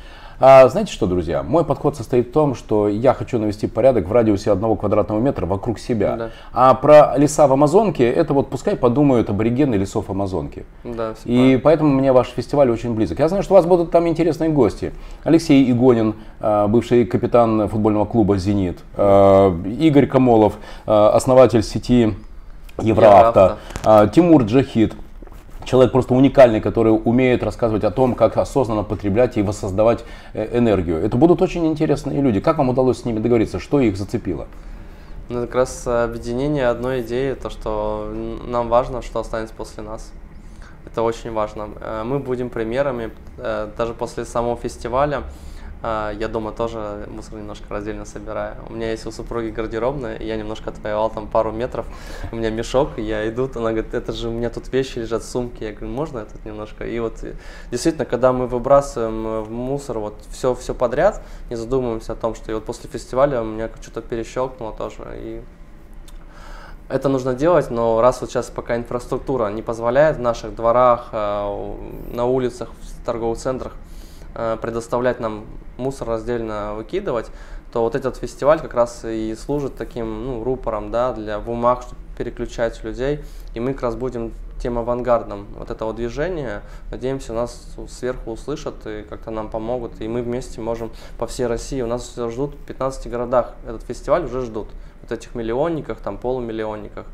А, 0.42 0.66
знаете 0.68 0.90
что, 0.90 1.06
друзья? 1.06 1.42
Мой 1.42 1.66
подход 1.66 1.96
состоит 1.96 2.28
в 2.28 2.32
том, 2.32 2.54
что 2.54 2.88
я 2.88 3.12
хочу 3.12 3.38
навести 3.38 3.66
порядок 3.66 4.08
в 4.08 4.12
радиусе 4.12 4.50
одного 4.50 4.74
квадратного 4.74 5.20
метра 5.20 5.44
вокруг 5.44 5.78
себя. 5.78 6.16
Да. 6.16 6.30
А 6.54 6.72
про 6.72 7.14
леса 7.18 7.46
в 7.46 7.52
Амазонке, 7.52 8.10
это 8.10 8.32
вот 8.32 8.48
пускай 8.48 8.74
подумают 8.74 9.28
аборигены 9.28 9.74
лесов 9.74 10.08
Амазонки. 10.08 10.64
Да, 10.82 11.12
И 11.26 11.34
правильно. 11.36 11.60
поэтому 11.62 11.90
мне 11.94 12.12
ваш 12.12 12.28
фестиваль 12.28 12.70
очень 12.70 12.94
близок. 12.94 13.18
Я 13.18 13.28
знаю, 13.28 13.42
что 13.42 13.52
у 13.52 13.56
вас 13.58 13.66
будут 13.66 13.90
там 13.90 14.08
интересные 14.08 14.48
гости. 14.48 14.94
Алексей 15.24 15.70
Игонин, 15.70 16.14
а, 16.40 16.68
бывший 16.68 17.04
капитан 17.04 17.68
футбольного 17.68 18.06
клуба 18.06 18.38
«Зенит», 18.38 18.78
а, 18.96 19.54
Игорь 19.78 20.06
Камолов, 20.06 20.54
а, 20.86 21.10
основатель 21.10 21.62
сети 21.62 22.14
Евроавто, 22.80 23.58
Евроавто. 23.84 24.14
Тимур 24.14 24.44
Джахид, 24.44 24.94
человек 25.70 25.92
просто 25.92 26.14
уникальный, 26.14 26.60
который 26.60 26.90
умеет 26.90 27.44
рассказывать 27.44 27.84
о 27.84 27.92
том, 27.92 28.14
как 28.14 28.36
осознанно 28.36 28.82
потреблять 28.82 29.36
и 29.36 29.42
воссоздавать 29.42 30.04
э, 30.34 30.58
энергию. 30.58 30.98
Это 30.98 31.16
будут 31.16 31.42
очень 31.42 31.64
интересные 31.66 32.20
люди. 32.20 32.40
Как 32.40 32.58
вам 32.58 32.70
удалось 32.70 33.02
с 33.02 33.04
ними 33.04 33.20
договориться? 33.20 33.60
Что 33.60 33.80
их 33.80 33.96
зацепило? 33.96 34.48
Ну, 35.28 35.42
как 35.42 35.54
раз 35.54 35.86
объединение 35.86 36.66
одной 36.66 37.02
идеи, 37.02 37.34
то, 37.34 37.50
что 37.50 38.12
нам 38.48 38.68
важно, 38.68 39.00
что 39.00 39.20
останется 39.20 39.54
после 39.54 39.84
нас. 39.84 40.10
Это 40.86 41.02
очень 41.02 41.32
важно. 41.32 41.68
Э, 41.80 42.02
мы 42.04 42.18
будем 42.18 42.50
примерами, 42.50 43.12
э, 43.38 43.68
даже 43.78 43.94
после 43.94 44.24
самого 44.24 44.56
фестиваля, 44.56 45.22
я 45.82 46.28
дома 46.28 46.52
тоже 46.52 47.08
мусор 47.08 47.38
немножко 47.38 47.64
раздельно 47.70 48.04
собираю. 48.04 48.56
У 48.68 48.74
меня 48.74 48.90
есть 48.90 49.06
у 49.06 49.10
супруги 49.10 49.48
гардеробная, 49.48 50.16
и 50.16 50.26
я 50.26 50.36
немножко 50.36 50.70
отвоевал 50.70 51.08
там 51.10 51.26
пару 51.26 51.52
метров. 51.52 51.86
У 52.32 52.36
меня 52.36 52.50
мешок, 52.50 52.98
я 52.98 53.26
иду, 53.28 53.50
она 53.54 53.72
говорит, 53.72 53.94
это 53.94 54.12
же 54.12 54.28
у 54.28 54.32
меня 54.32 54.50
тут 54.50 54.70
вещи 54.72 54.98
лежат, 54.98 55.24
сумки. 55.24 55.64
Я 55.64 55.72
говорю, 55.72 55.88
можно 55.88 56.18
я 56.18 56.24
тут 56.26 56.44
немножко? 56.44 56.86
И 56.86 56.98
вот 57.00 57.24
действительно, 57.70 58.04
когда 58.04 58.32
мы 58.32 58.46
выбрасываем 58.46 59.42
в 59.42 59.50
мусор 59.50 60.00
вот 60.00 60.14
все, 60.30 60.54
все 60.54 60.74
подряд, 60.74 61.22
не 61.48 61.56
задумываемся 61.56 62.12
о 62.12 62.16
том, 62.16 62.34
что 62.34 62.50
и 62.52 62.54
вот 62.54 62.64
после 62.64 62.90
фестиваля 62.90 63.40
у 63.40 63.44
меня 63.44 63.70
что-то 63.80 64.02
перещелкнуло 64.02 64.72
тоже. 64.72 65.04
И 65.14 65.40
это 66.90 67.08
нужно 67.08 67.32
делать, 67.32 67.70
но 67.70 68.02
раз 68.02 68.20
вот 68.20 68.30
сейчас 68.30 68.50
пока 68.50 68.76
инфраструктура 68.76 69.48
не 69.48 69.62
позволяет 69.62 70.18
в 70.18 70.20
наших 70.20 70.54
дворах, 70.54 71.08
э, 71.12 71.76
на 72.12 72.26
улицах, 72.26 72.68
в 72.68 73.06
торговых 73.06 73.38
центрах 73.38 73.72
Э, 73.72 74.09
предоставлять 74.34 75.20
нам 75.20 75.46
мусор 75.76 76.08
раздельно 76.08 76.74
выкидывать, 76.74 77.30
то 77.72 77.82
вот 77.82 77.94
этот 77.94 78.16
фестиваль 78.16 78.60
как 78.60 78.74
раз 78.74 79.04
и 79.04 79.34
служит 79.34 79.76
таким 79.76 80.24
ну, 80.24 80.44
рупором 80.44 80.90
да, 80.90 81.12
для 81.12 81.38
в 81.38 81.46
чтобы 81.82 82.00
переключать 82.16 82.82
людей. 82.84 83.20
И 83.54 83.60
мы 83.60 83.72
как 83.72 83.82
раз 83.82 83.96
будем 83.96 84.32
тем 84.60 84.78
авангардом 84.78 85.46
вот 85.56 85.70
этого 85.70 85.94
движения. 85.94 86.62
Надеемся, 86.90 87.32
нас 87.32 87.74
сверху 87.88 88.32
услышат 88.32 88.74
и 88.86 89.02
как-то 89.02 89.30
нам 89.30 89.48
помогут. 89.48 90.00
И 90.00 90.08
мы 90.08 90.22
вместе 90.22 90.60
можем 90.60 90.90
по 91.18 91.26
всей 91.26 91.46
России. 91.46 91.80
У 91.80 91.86
нас 91.86 92.14
ждут 92.14 92.54
в 92.54 92.66
15 92.66 93.10
городах. 93.10 93.54
Этот 93.66 93.82
фестиваль 93.82 94.24
уже 94.24 94.42
ждут. 94.42 94.68
Вот 95.02 95.12
этих 95.12 95.34
миллионниках, 95.34 95.98
там 95.98 96.18
полумиллионниках. 96.18 97.06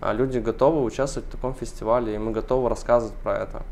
А 0.00 0.12
люди 0.12 0.38
готовы 0.38 0.82
участвовать 0.82 1.28
в 1.28 1.32
таком 1.32 1.54
фестивале, 1.54 2.14
и 2.14 2.18
мы 2.18 2.30
готовы 2.32 2.68
рассказывать 2.68 3.14
про 3.16 3.38
это. 3.38 3.62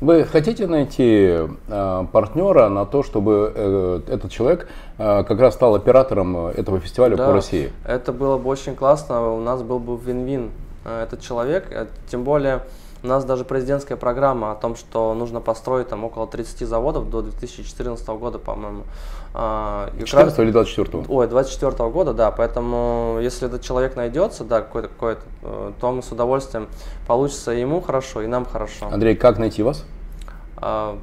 Вы 0.00 0.24
хотите 0.24 0.66
найти 0.66 1.36
э, 1.68 2.06
партнера 2.12 2.68
на 2.68 2.86
то, 2.86 3.02
чтобы 3.02 3.52
э, 3.54 4.00
этот 4.08 4.30
человек 4.30 4.68
э, 4.98 5.24
как 5.24 5.40
раз 5.40 5.54
стал 5.54 5.74
оператором 5.74 6.46
этого 6.46 6.80
фестиваля 6.80 7.16
да, 7.16 7.26
по 7.26 7.32
России? 7.32 7.72
Это 7.86 8.12
было 8.12 8.38
бы 8.38 8.48
очень 8.48 8.74
классно. 8.76 9.32
У 9.32 9.40
нас 9.40 9.62
был 9.62 9.78
бы 9.78 9.96
вин-вин 9.96 10.50
э, 10.84 11.04
этот 11.04 11.20
человек. 11.20 11.66
Э, 11.70 11.86
тем 12.10 12.24
более 12.24 12.62
у 13.02 13.06
нас 13.06 13.24
даже 13.24 13.44
президентская 13.44 13.96
программа 13.96 14.52
о 14.52 14.54
том, 14.54 14.76
что 14.76 15.14
нужно 15.14 15.40
построить 15.40 15.88
там 15.88 16.04
около 16.04 16.26
30 16.26 16.68
заводов 16.68 17.08
до 17.08 17.22
2014 17.22 18.06
года, 18.08 18.38
по-моему. 18.38 18.82
14 19.32 20.38
а, 20.38 20.42
или 20.42 20.50
24 20.50 21.04
Ой, 21.08 21.28
24 21.28 21.90
года, 21.90 22.12
да. 22.12 22.30
Поэтому, 22.32 23.18
если 23.20 23.46
этот 23.46 23.62
человек 23.62 23.94
найдется, 23.94 24.42
да, 24.42 24.60
какой-то, 24.60 24.88
какой-то, 24.88 25.22
э, 25.42 25.72
то 25.80 25.92
мы 25.92 26.02
с 26.02 26.10
удовольствием 26.10 26.68
получится 27.06 27.52
и 27.52 27.60
ему 27.60 27.80
хорошо, 27.80 28.22
и 28.22 28.26
нам 28.26 28.44
хорошо. 28.44 28.88
Андрей, 28.90 29.14
как 29.14 29.38
найти 29.38 29.62
вас? 29.62 29.84
А, 30.56 30.98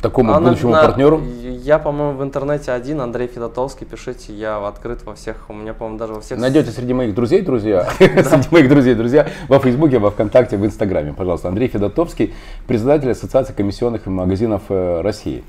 Такому 0.00 0.32
а 0.32 0.40
будущему 0.40 0.70
на, 0.70 0.82
партнеру? 0.82 1.20
Я, 1.42 1.78
по-моему, 1.78 2.18
в 2.18 2.22
интернете 2.22 2.70
один, 2.70 3.00
Андрей 3.00 3.26
Федотовский, 3.26 3.84
пишите, 3.84 4.32
я 4.32 4.64
открыт 4.66 5.04
во 5.04 5.14
всех, 5.14 5.36
у 5.48 5.52
меня, 5.52 5.74
по-моему, 5.74 5.98
даже 5.98 6.14
во 6.14 6.20
всех... 6.20 6.38
Найдете 6.38 6.70
среди 6.70 6.94
моих 6.94 7.14
друзей, 7.14 7.42
друзья, 7.42 7.86
среди 7.98 8.48
моих 8.50 8.68
друзей, 8.68 8.94
друзья, 8.94 9.28
во 9.48 9.58
Фейсбуке, 9.58 9.98
во 9.98 10.10
Вконтакте, 10.10 10.56
в 10.56 10.64
Инстаграме, 10.64 11.12
пожалуйста. 11.12 11.48
Андрей 11.48 11.68
Федотовский, 11.68 12.32
председатель 12.68 13.10
Ассоциации 13.10 13.52
комиссионных 13.52 14.06
магазинов 14.06 14.62
э, 14.68 15.00
России. 15.00 15.42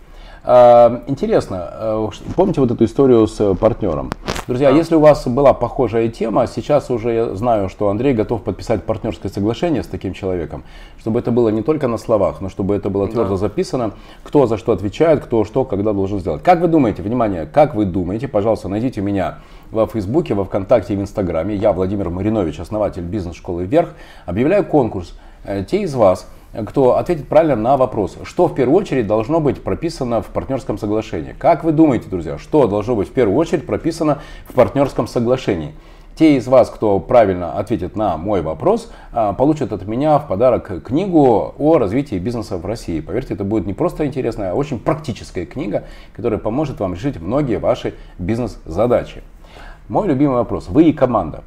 А, 0.44 1.04
интересно, 1.08 1.70
э, 1.72 2.10
помните 2.36 2.62
вот 2.62 2.72
эту 2.72 2.86
историю 2.86 3.28
с 3.28 3.56
партнером? 3.56 4.12
Друзья, 4.48 4.72
да. 4.72 4.78
если 4.78 4.96
у 4.96 5.00
вас 5.00 5.28
была 5.28 5.54
похожая 5.54 6.08
тема, 6.08 6.48
сейчас 6.48 6.90
уже 6.90 7.14
я 7.14 7.36
знаю, 7.36 7.70
что 7.70 7.90
Андрей 7.90 8.14
готов 8.14 8.42
подписать 8.42 8.84
партнерское 8.84 9.32
соглашение 9.32 9.84
с 9.84 9.88
таким 9.88 10.14
человеком, 10.14 10.64
чтобы 10.98 11.20
это 11.20 11.30
было 11.30 11.50
не 11.50 11.62
только 11.62 11.88
на 11.88 12.00
словах, 12.00 12.42
но 12.42 12.50
чтобы 12.50 12.76
это 12.76 12.90
было 12.90 13.08
твердо 13.08 13.32
да. 13.32 13.38
записано, 13.38 13.92
кто 14.24 14.48
за 14.48 14.58
что 14.58 14.72
отвечает, 14.72 15.24
кто 15.24 15.44
что, 15.44 15.66
когда 15.66 15.94
должен 15.94 16.20
сделать. 16.20 16.42
Как 16.42 16.62
вы 16.62 16.68
думаете, 16.68 17.04
внимание, 17.04 17.46
как 17.46 17.76
вы 17.76 17.86
думаете, 17.86 18.28
пожалуйста, 18.28 18.70
найдите 18.70 19.02
меня 19.02 19.40
во 19.70 19.86
Фейсбуке, 19.86 20.34
во 20.34 20.46
Вконтакте 20.46 20.94
и 20.94 20.98
в 20.98 21.02
Инстаграме. 21.02 21.56
Я, 21.56 21.72
Владимир 21.72 22.10
Маринович, 22.10 22.60
основатель 22.60 23.04
бизнес-школы 23.04 23.66
«Вверх», 23.66 23.90
объявляю 24.26 24.66
конкурс. 24.66 25.14
Э, 25.44 25.64
те 25.64 25.84
из 25.84 25.94
вас, 25.94 26.28
кто 26.66 26.98
ответит 26.98 27.28
правильно 27.28 27.56
на 27.56 27.78
вопрос, 27.78 28.18
что 28.24 28.48
в 28.48 28.56
первую 28.56 28.78
очередь 28.78 29.08
должно 29.08 29.40
быть 29.40 29.62
прописано 29.64 30.22
в 30.22 30.28
партнерском 30.28 30.78
соглашении. 30.78 31.36
Как 31.38 31.64
вы 31.64 31.72
думаете, 31.72 32.10
друзья, 32.10 32.38
что 32.38 32.68
должно 32.68 32.96
быть 32.96 33.10
в 33.10 33.12
первую 33.12 33.38
очередь 33.38 33.66
прописано 33.66 34.20
в 34.48 34.54
партнерском 34.54 35.08
соглашении? 35.08 35.74
Те 36.16 36.36
из 36.36 36.48
вас, 36.48 36.70
кто 36.70 37.00
правильно 37.00 37.54
ответит 37.54 37.96
на 37.96 38.18
мой 38.18 38.42
вопрос, 38.42 38.92
а, 39.14 39.32
получат 39.32 39.72
от 39.72 39.88
меня 39.88 40.20
в 40.20 40.28
подарок 40.28 40.84
книгу 40.84 41.56
о 41.58 41.78
развитии 41.78 42.16
бизнеса 42.16 42.58
в 42.58 42.66
России. 42.66 43.00
Поверьте, 43.00 43.36
это 43.36 43.46
будет 43.46 43.66
не 43.66 43.74
просто 43.74 44.06
интересная, 44.06 44.52
а 44.52 44.54
очень 44.54 44.80
практическая 44.80 45.46
книга, 45.46 45.86
которая 46.14 46.38
поможет 46.38 46.82
вам 46.82 46.94
решить 46.94 47.22
многие 47.22 47.58
ваши 47.58 47.94
бизнес-задачи. 48.18 49.24
Мой 49.88 50.08
любимый 50.08 50.36
вопрос. 50.36 50.68
Вы 50.68 50.90
и 50.90 50.94
команда. 50.94 51.44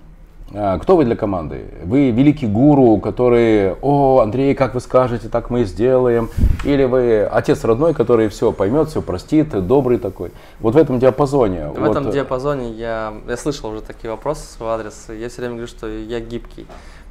А, 0.55 0.79
кто 0.79 0.97
вы 0.97 1.05
для 1.05 1.17
команды? 1.17 1.65
Вы 1.85 2.11
великий 2.11 2.47
гуру, 2.47 2.99
который, 2.99 3.75
о, 3.81 4.21
Андрей, 4.21 4.55
как 4.55 4.75
вы 4.75 4.81
скажете, 4.81 5.29
так 5.29 5.51
мы 5.51 5.63
и 5.63 5.65
сделаем. 5.65 6.31
Или 6.65 6.85
вы 6.85 7.25
отец 7.25 7.65
родной, 7.65 7.95
который 7.95 8.29
все 8.29 8.53
поймет, 8.53 8.89
все 8.89 9.01
простит, 9.01 9.51
добрый 9.67 9.99
такой. 9.99 10.31
Вот 10.61 10.75
в 10.75 10.77
этом 10.77 10.99
диапазоне. 10.99 11.69
В 11.69 11.81
вот. 11.81 11.91
этом 11.91 12.11
диапазоне 12.11 12.73
я, 12.73 13.15
я 13.27 13.37
слышал 13.37 13.71
уже 13.71 13.81
такие 13.81 14.11
вопросы 14.11 14.47
в 14.47 14.51
свой 14.51 14.71
адрес. 14.71 15.07
Я 15.09 15.29
все 15.29 15.39
время 15.39 15.55
говорю, 15.55 15.69
что 15.69 15.89
я 15.89 16.21
гибкий. 16.21 16.67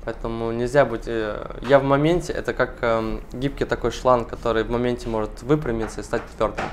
Поэтому 0.06 0.52
нельзя 0.52 0.86
быть... 0.86 1.04
Э, 1.08 1.46
я 1.68 1.80
в 1.80 1.84
моменте, 1.84 2.34
это 2.34 2.54
как 2.54 2.78
э, 2.82 3.20
гибкий 3.34 3.66
такой 3.66 3.92
шланг, 3.92 4.28
который 4.28 4.64
в 4.64 4.72
моменте 4.72 5.08
может 5.08 5.44
выпрямиться 5.44 6.02
и 6.02 6.04
стать 6.04 6.24
твердым 6.36 6.66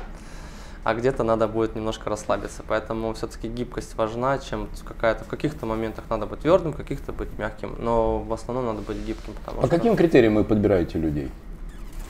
а 0.88 0.94
где-то 0.94 1.22
надо 1.22 1.48
будет 1.48 1.76
немножко 1.76 2.08
расслабиться. 2.08 2.62
Поэтому 2.66 3.12
все-таки 3.12 3.46
гибкость 3.46 3.94
важна, 3.94 4.38
чем 4.38 4.68
какая-то 4.86 5.22
в 5.22 5.26
каких-то 5.26 5.66
моментах 5.66 6.04
надо 6.08 6.24
быть 6.24 6.40
твердым, 6.40 6.72
в 6.72 6.76
каких-то 6.76 7.12
быть 7.12 7.28
мягким, 7.38 7.74
но 7.78 8.20
в 8.20 8.32
основном 8.32 8.64
надо 8.64 8.80
быть 8.80 8.96
гибким. 8.96 9.34
По 9.44 9.52
что... 9.52 9.68
каким 9.68 9.96
критериям 9.96 10.36
вы 10.36 10.44
подбираете 10.44 10.98
людей? 10.98 11.30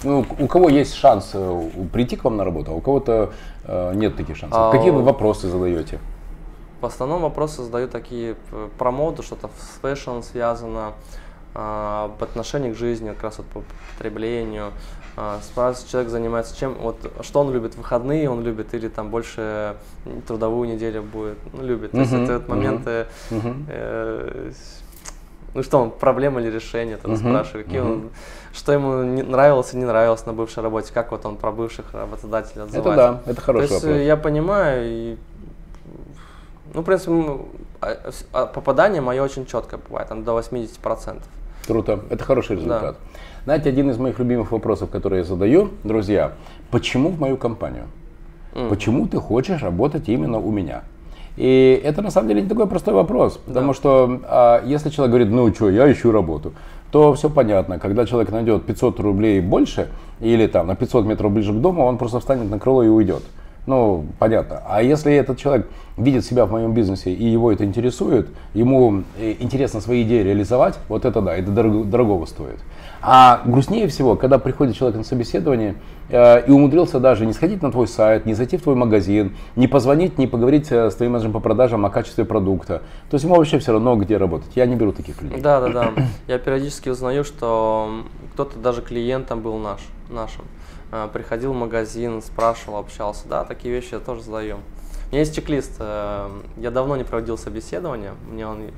Ну, 0.04 0.24
у 0.38 0.46
кого 0.46 0.68
есть 0.68 0.94
шанс 0.94 1.30
э, 1.34 1.70
прийти 1.92 2.14
к 2.14 2.22
вам 2.22 2.36
на 2.36 2.44
работу, 2.44 2.70
а 2.70 2.74
у 2.74 2.80
кого-то 2.80 3.32
э, 3.64 3.94
нет 3.96 4.16
таких 4.16 4.36
шансов? 4.36 4.56
А, 4.56 4.70
Какие 4.70 4.90
вы 4.90 5.02
вопросы 5.02 5.48
задаете? 5.48 5.98
В 6.80 6.86
основном 6.86 7.22
вопросы 7.22 7.64
задаю 7.64 7.88
такие 7.88 8.36
э, 8.52 8.68
про 8.78 8.92
моду, 8.92 9.24
что-то 9.24 9.50
с 9.58 9.80
fashion 9.80 10.20
связано, 10.22 10.92
э, 11.52 12.04
об 12.04 12.22
отношении 12.22 12.72
к 12.72 12.76
жизни, 12.76 13.08
как 13.08 13.24
раз 13.24 13.38
вот 13.38 13.46
по 13.48 13.64
потреблению, 13.96 14.70
а, 15.20 15.40
спрашивать, 15.42 15.90
человек 15.90 16.10
занимается 16.12 16.56
чем, 16.56 16.74
вот 16.74 16.96
что 17.22 17.40
он 17.40 17.52
любит, 17.52 17.74
выходные 17.74 18.30
он 18.30 18.44
любит 18.44 18.72
или 18.72 18.86
там 18.86 19.10
больше 19.10 19.74
трудовую 20.28 20.68
неделю 20.68 21.02
будет, 21.02 21.38
ну, 21.52 21.64
любит. 21.64 21.90
То 21.90 21.98
есть 21.98 22.12
это 22.12 22.34
вот 22.34 22.48
моменты, 22.48 23.06
э, 23.32 24.52
ну 25.54 25.62
что 25.64 25.78
он, 25.80 25.90
проблема 25.90 26.40
или 26.40 26.48
решение, 26.48 26.98
тогда 26.98 27.16
спрашиваю, 27.16 27.64
какие 27.64 27.80
он, 27.80 28.10
что 28.52 28.72
ему 28.72 29.02
не 29.02 29.24
нравилось 29.24 29.74
и 29.74 29.76
не 29.76 29.86
нравилось 29.86 30.24
на 30.24 30.32
бывшей 30.32 30.62
работе, 30.62 30.92
как 30.94 31.10
вот 31.10 31.26
он 31.26 31.36
про 31.36 31.50
бывших 31.50 31.92
работодателей 31.94 32.62
отзывается. 32.62 33.02
Это 33.02 33.22
да, 33.26 33.32
это 33.32 33.40
хороший 33.40 33.66
То 33.66 33.74
есть 33.74 33.84
вопрос. 33.86 34.02
я 34.02 34.16
понимаю, 34.16 34.82
и, 34.86 35.16
ну, 36.74 36.82
в 36.82 36.84
принципе, 36.84 37.38
а, 37.80 38.12
а, 38.32 38.46
попадание 38.46 39.00
мое 39.00 39.20
очень 39.20 39.46
четкое 39.46 39.80
бывает, 39.84 40.08
там 40.08 40.22
до 40.22 40.38
80%. 40.38 41.22
Круто, 41.66 42.04
это 42.08 42.22
хороший 42.22 42.54
результат. 42.54 42.82
Да. 42.82 42.96
Знаете, 43.48 43.70
один 43.70 43.88
из 43.88 43.96
моих 43.96 44.18
любимых 44.18 44.52
вопросов, 44.52 44.90
который 44.90 45.20
я 45.20 45.24
задаю, 45.24 45.70
друзья, 45.82 46.32
почему 46.70 47.08
в 47.08 47.18
мою 47.18 47.38
компанию? 47.38 47.84
Mm. 48.52 48.68
Почему 48.68 49.06
ты 49.06 49.16
хочешь 49.16 49.62
работать 49.62 50.10
именно 50.10 50.38
у 50.38 50.50
меня? 50.50 50.82
И 51.38 51.80
это 51.82 52.02
на 52.02 52.10
самом 52.10 52.28
деле 52.28 52.42
не 52.42 52.48
такой 52.50 52.66
простой 52.66 52.92
вопрос, 52.92 53.40
потому 53.46 53.68
да. 53.68 53.72
что 53.72 54.20
а, 54.24 54.62
если 54.66 54.90
человек 54.90 55.12
говорит, 55.12 55.30
ну 55.30 55.54
что, 55.54 55.70
я 55.70 55.90
ищу 55.90 56.12
работу, 56.12 56.52
то 56.90 57.14
все 57.14 57.30
понятно. 57.30 57.78
Когда 57.78 58.04
человек 58.04 58.30
найдет 58.32 58.66
500 58.66 59.00
рублей 59.00 59.40
больше 59.40 59.88
или 60.20 60.46
там 60.46 60.66
на 60.66 60.76
500 60.76 61.06
метров 61.06 61.32
ближе 61.32 61.54
к 61.54 61.56
дому, 61.56 61.86
он 61.86 61.96
просто 61.96 62.20
встанет 62.20 62.50
на 62.50 62.58
крыло 62.58 62.82
и 62.82 62.88
уйдет. 62.88 63.22
Ну, 63.68 64.06
понятно. 64.18 64.62
А 64.66 64.82
если 64.82 65.12
этот 65.12 65.36
человек 65.36 65.68
видит 65.98 66.24
себя 66.24 66.46
в 66.46 66.50
моем 66.50 66.72
бизнесе 66.72 67.12
и 67.12 67.28
его 67.28 67.52
это 67.52 67.66
интересует, 67.66 68.28
ему 68.54 69.02
э, 69.18 69.34
интересно 69.40 69.82
свои 69.82 70.04
идеи 70.04 70.22
реализовать, 70.22 70.78
вот 70.88 71.04
это 71.04 71.20
да, 71.20 71.36
это 71.36 71.50
дорого, 71.50 71.84
дорогого 71.84 72.24
стоит. 72.24 72.60
А 73.02 73.42
грустнее 73.44 73.86
всего, 73.88 74.16
когда 74.16 74.38
приходит 74.38 74.74
человек 74.74 74.96
на 74.96 75.04
собеседование 75.04 75.74
э, 76.08 76.46
и 76.46 76.50
умудрился 76.50 76.98
даже 76.98 77.26
не 77.26 77.34
сходить 77.34 77.60
на 77.60 77.70
твой 77.70 77.88
сайт, 77.88 78.24
не 78.24 78.32
зайти 78.32 78.56
в 78.56 78.62
твой 78.62 78.74
магазин, 78.74 79.36
не 79.54 79.68
позвонить, 79.68 80.16
не 80.16 80.26
поговорить 80.26 80.72
э, 80.72 80.90
с 80.90 80.94
твоим 80.94 81.12
менеджером 81.12 81.34
по 81.34 81.40
продажам 81.40 81.84
о 81.84 81.90
качестве 81.90 82.24
продукта. 82.24 82.80
То 83.10 83.16
есть 83.16 83.24
ему 83.24 83.34
вообще 83.34 83.58
все 83.58 83.72
равно, 83.72 83.96
где 83.96 84.16
работать. 84.16 84.52
Я 84.54 84.64
не 84.64 84.76
беру 84.76 84.92
таких 84.92 85.20
людей. 85.20 85.42
Да, 85.42 85.60
да, 85.60 85.68
да. 85.68 85.92
Я 86.26 86.38
периодически 86.38 86.88
узнаю, 86.88 87.22
что 87.22 88.02
кто-то 88.32 88.58
даже 88.58 88.80
клиентом 88.80 89.42
был 89.42 89.58
наш, 89.58 89.80
нашим. 90.08 90.46
Э, 90.90 91.08
приходил 91.12 91.52
в 91.52 91.56
магазин, 91.56 92.22
спрашивал, 92.22 92.78
общался. 92.78 93.28
Да, 93.28 93.44
такие 93.44 93.72
вещи 93.74 93.94
я 93.94 94.00
тоже 94.00 94.22
задаю. 94.22 94.56
У 94.56 95.10
меня 95.10 95.20
есть 95.20 95.34
чек-лист. 95.34 95.72
Э, 95.78 96.28
я 96.56 96.70
давно 96.70 96.96
не 96.96 97.04
проводил 97.04 97.36
собеседование. 97.36 98.12
Мне 98.30 98.46
он 98.46 98.70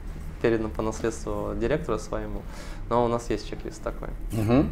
передан 0.43 0.71
по 0.71 0.83
наследству 0.83 1.55
директору 1.55 1.99
своему. 1.99 2.43
Но 2.89 3.05
у 3.05 3.09
нас 3.09 3.31
есть 3.31 3.49
чек-лист 3.49 3.83
такой. 3.83 4.09
Угу. 4.33 4.67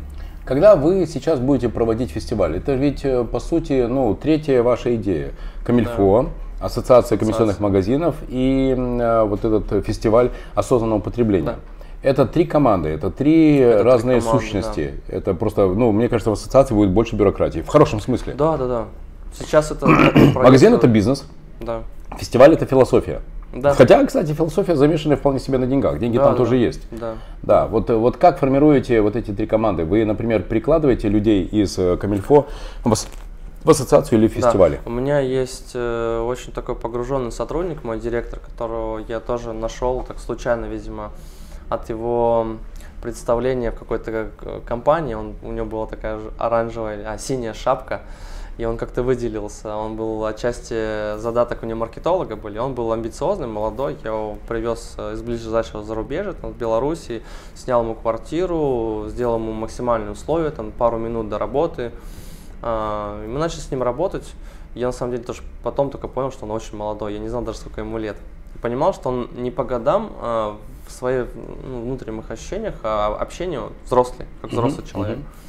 Когда 0.44 0.77
вы 0.77 1.07
сейчас 1.07 1.40
будете 1.40 1.68
проводить 1.68 2.11
фестиваль, 2.11 2.57
это 2.57 2.74
ведь 2.74 3.05
э, 3.05 3.22
по 3.24 3.38
сути 3.38 3.87
ну, 3.87 4.14
третья 4.14 4.62
ваша 4.62 4.96
идея. 4.96 5.33
Камильфо, 5.64 6.22
да. 6.22 6.66
Ассоциация 6.66 7.18
комиссионных 7.18 7.57
Ассоциация. 7.57 7.62
магазинов 7.62 8.16
и 8.29 8.74
э, 8.77 9.22
вот 9.24 9.44
этот 9.44 9.85
фестиваль 9.85 10.31
осознанного 10.55 11.01
потребления. 11.01 11.46
Да. 11.46 11.57
Это 12.03 12.27
три 12.27 12.45
команды, 12.45 12.91
это 12.91 13.11
три 13.11 13.57
это 13.57 13.83
разные 13.83 14.21
три 14.21 14.27
команды, 14.27 14.47
сущности. 14.47 14.95
Да. 15.09 15.17
Это 15.17 15.35
просто, 15.35 15.67
ну, 15.67 15.91
мне 15.91 16.09
кажется, 16.09 16.31
в 16.31 16.35
ассоциации 16.35 16.75
будет 16.75 16.91
больше 16.91 17.17
бюрократии. 17.17 17.61
В 17.61 17.69
хорошем 17.69 18.01
смысле. 18.01 18.35
Да, 18.35 18.57
да, 18.57 18.67
да. 18.67 18.85
Сейчас 19.35 19.71
это... 19.71 19.87
Магазин 20.35 20.75
это 20.75 20.87
бизнес. 20.87 21.27
Да. 21.61 21.83
Фестиваль 22.17 22.55
это 22.55 22.67
философия. 22.67 23.21
Да. 23.53 23.73
Хотя, 23.75 24.05
кстати, 24.05 24.33
философия 24.33 24.77
замешана 24.77 25.17
вполне 25.17 25.41
себе 25.41 25.59
на 25.59 25.67
деньгах. 25.67 25.99
Деньги 25.99 26.19
да, 26.19 26.25
там 26.25 26.33
да, 26.35 26.39
тоже 26.39 26.57
есть. 26.57 26.83
Да. 26.91 27.15
Да. 27.43 27.67
Вот, 27.67 27.89
вот 27.91 28.17
как 28.19 28.39
формируете 28.39 29.01
вот 29.01 29.17
эти 29.17 29.31
три 29.31 29.47
команды? 29.47 29.85
Вы, 29.85 30.05
например, 30.05 30.43
прикладываете 30.43 31.09
людей 31.09 31.45
из 31.45 31.79
э, 31.79 31.97
Камильфо 31.97 32.47
в, 32.85 32.95
в 33.65 33.71
ассоциацию 33.71 34.19
или 34.19 34.29
в 34.29 34.33
фестивале? 34.33 34.81
Да. 34.85 34.91
У 34.91 34.95
меня 34.95 35.21
есть 35.21 35.71
э, 35.75 36.21
очень 36.21 36.53
такой 36.53 36.75
погруженный 36.75 37.33
сотрудник, 37.33 37.85
мой 37.85 37.99
директор, 37.99 38.39
которого 38.39 38.99
я 39.09 39.19
тоже 39.19 39.55
нашел 39.55 40.05
так 40.07 40.19
случайно, 40.19 40.67
видимо, 40.67 41.11
от 41.69 41.89
его 41.89 42.59
представления 43.01 43.71
в 43.71 43.79
какой-то 43.79 44.11
э, 44.11 44.61
компании. 44.67 45.15
Он, 45.15 45.35
у 45.43 45.53
него 45.53 45.67
была 45.67 45.87
такая 45.87 46.21
оранжевая, 46.39 47.13
а, 47.13 47.19
синяя 47.19 47.55
шапка. 47.55 48.03
И 48.57 48.65
он 48.65 48.77
как-то 48.77 49.05
выделился. 49.05 49.77
Он 49.77 49.95
был 49.95 50.25
отчасти 50.27 51.17
задаток 51.19 51.63
у 51.63 51.67
него 51.67 51.79
маркетолога 51.79 52.35
были. 52.35 52.59
Он 52.59 52.75
был 52.75 52.93
амбициозный, 52.93 53.47
молодой. 53.47 53.97
Я 54.03 54.11
его 54.11 54.37
привез 54.49 54.95
э, 54.99 55.15
из 55.15 55.23
ближайшего 55.23 55.85
зарубежья, 55.85 56.33
там, 56.33 56.53
в 56.53 56.57
Беларуси, 56.57 57.23
снял 57.55 57.83
ему 57.83 57.95
квартиру, 57.95 59.05
сделал 59.09 59.37
ему 59.37 59.53
максимальные 59.53 60.11
условия, 60.11 60.51
там, 60.51 60.73
пару 60.73 60.99
минут 60.99 61.29
до 61.29 61.39
работы. 61.39 61.93
А, 62.61 63.25
и 63.25 63.29
мы 63.29 63.39
начали 63.39 63.61
с 63.61 63.71
ним 63.71 63.85
работать. 63.85 64.35
Я 64.75 64.87
на 64.87 64.93
самом 64.93 65.13
деле 65.13 65.25
тоже 65.25 65.43
потом 65.63 65.91
только 65.91 66.09
понял, 66.09 66.33
что 66.33 66.45
он 66.45 66.51
очень 66.51 66.77
молодой. 66.77 67.13
Я 67.13 67.21
не 67.21 67.29
знал 67.29 67.43
даже, 67.43 67.59
сколько 67.59 67.81
ему 67.81 67.97
лет. 67.97 68.17
Понимал, 68.61 68.93
что 68.93 69.11
он 69.11 69.29
не 69.37 69.53
по 69.53 69.63
годам 69.63 70.11
а 70.21 70.59
в 70.88 70.92
своих 70.92 71.29
ну, 71.35 71.83
внутренних 71.83 72.31
ощущениях, 72.31 72.74
а 72.83 73.16
общению 73.16 73.72
взрослый, 73.85 74.27
как 74.40 74.51
взрослый 74.51 74.85
mm-hmm. 74.85 74.90
человек. 74.90 75.18
Mm-hmm. 75.18 75.48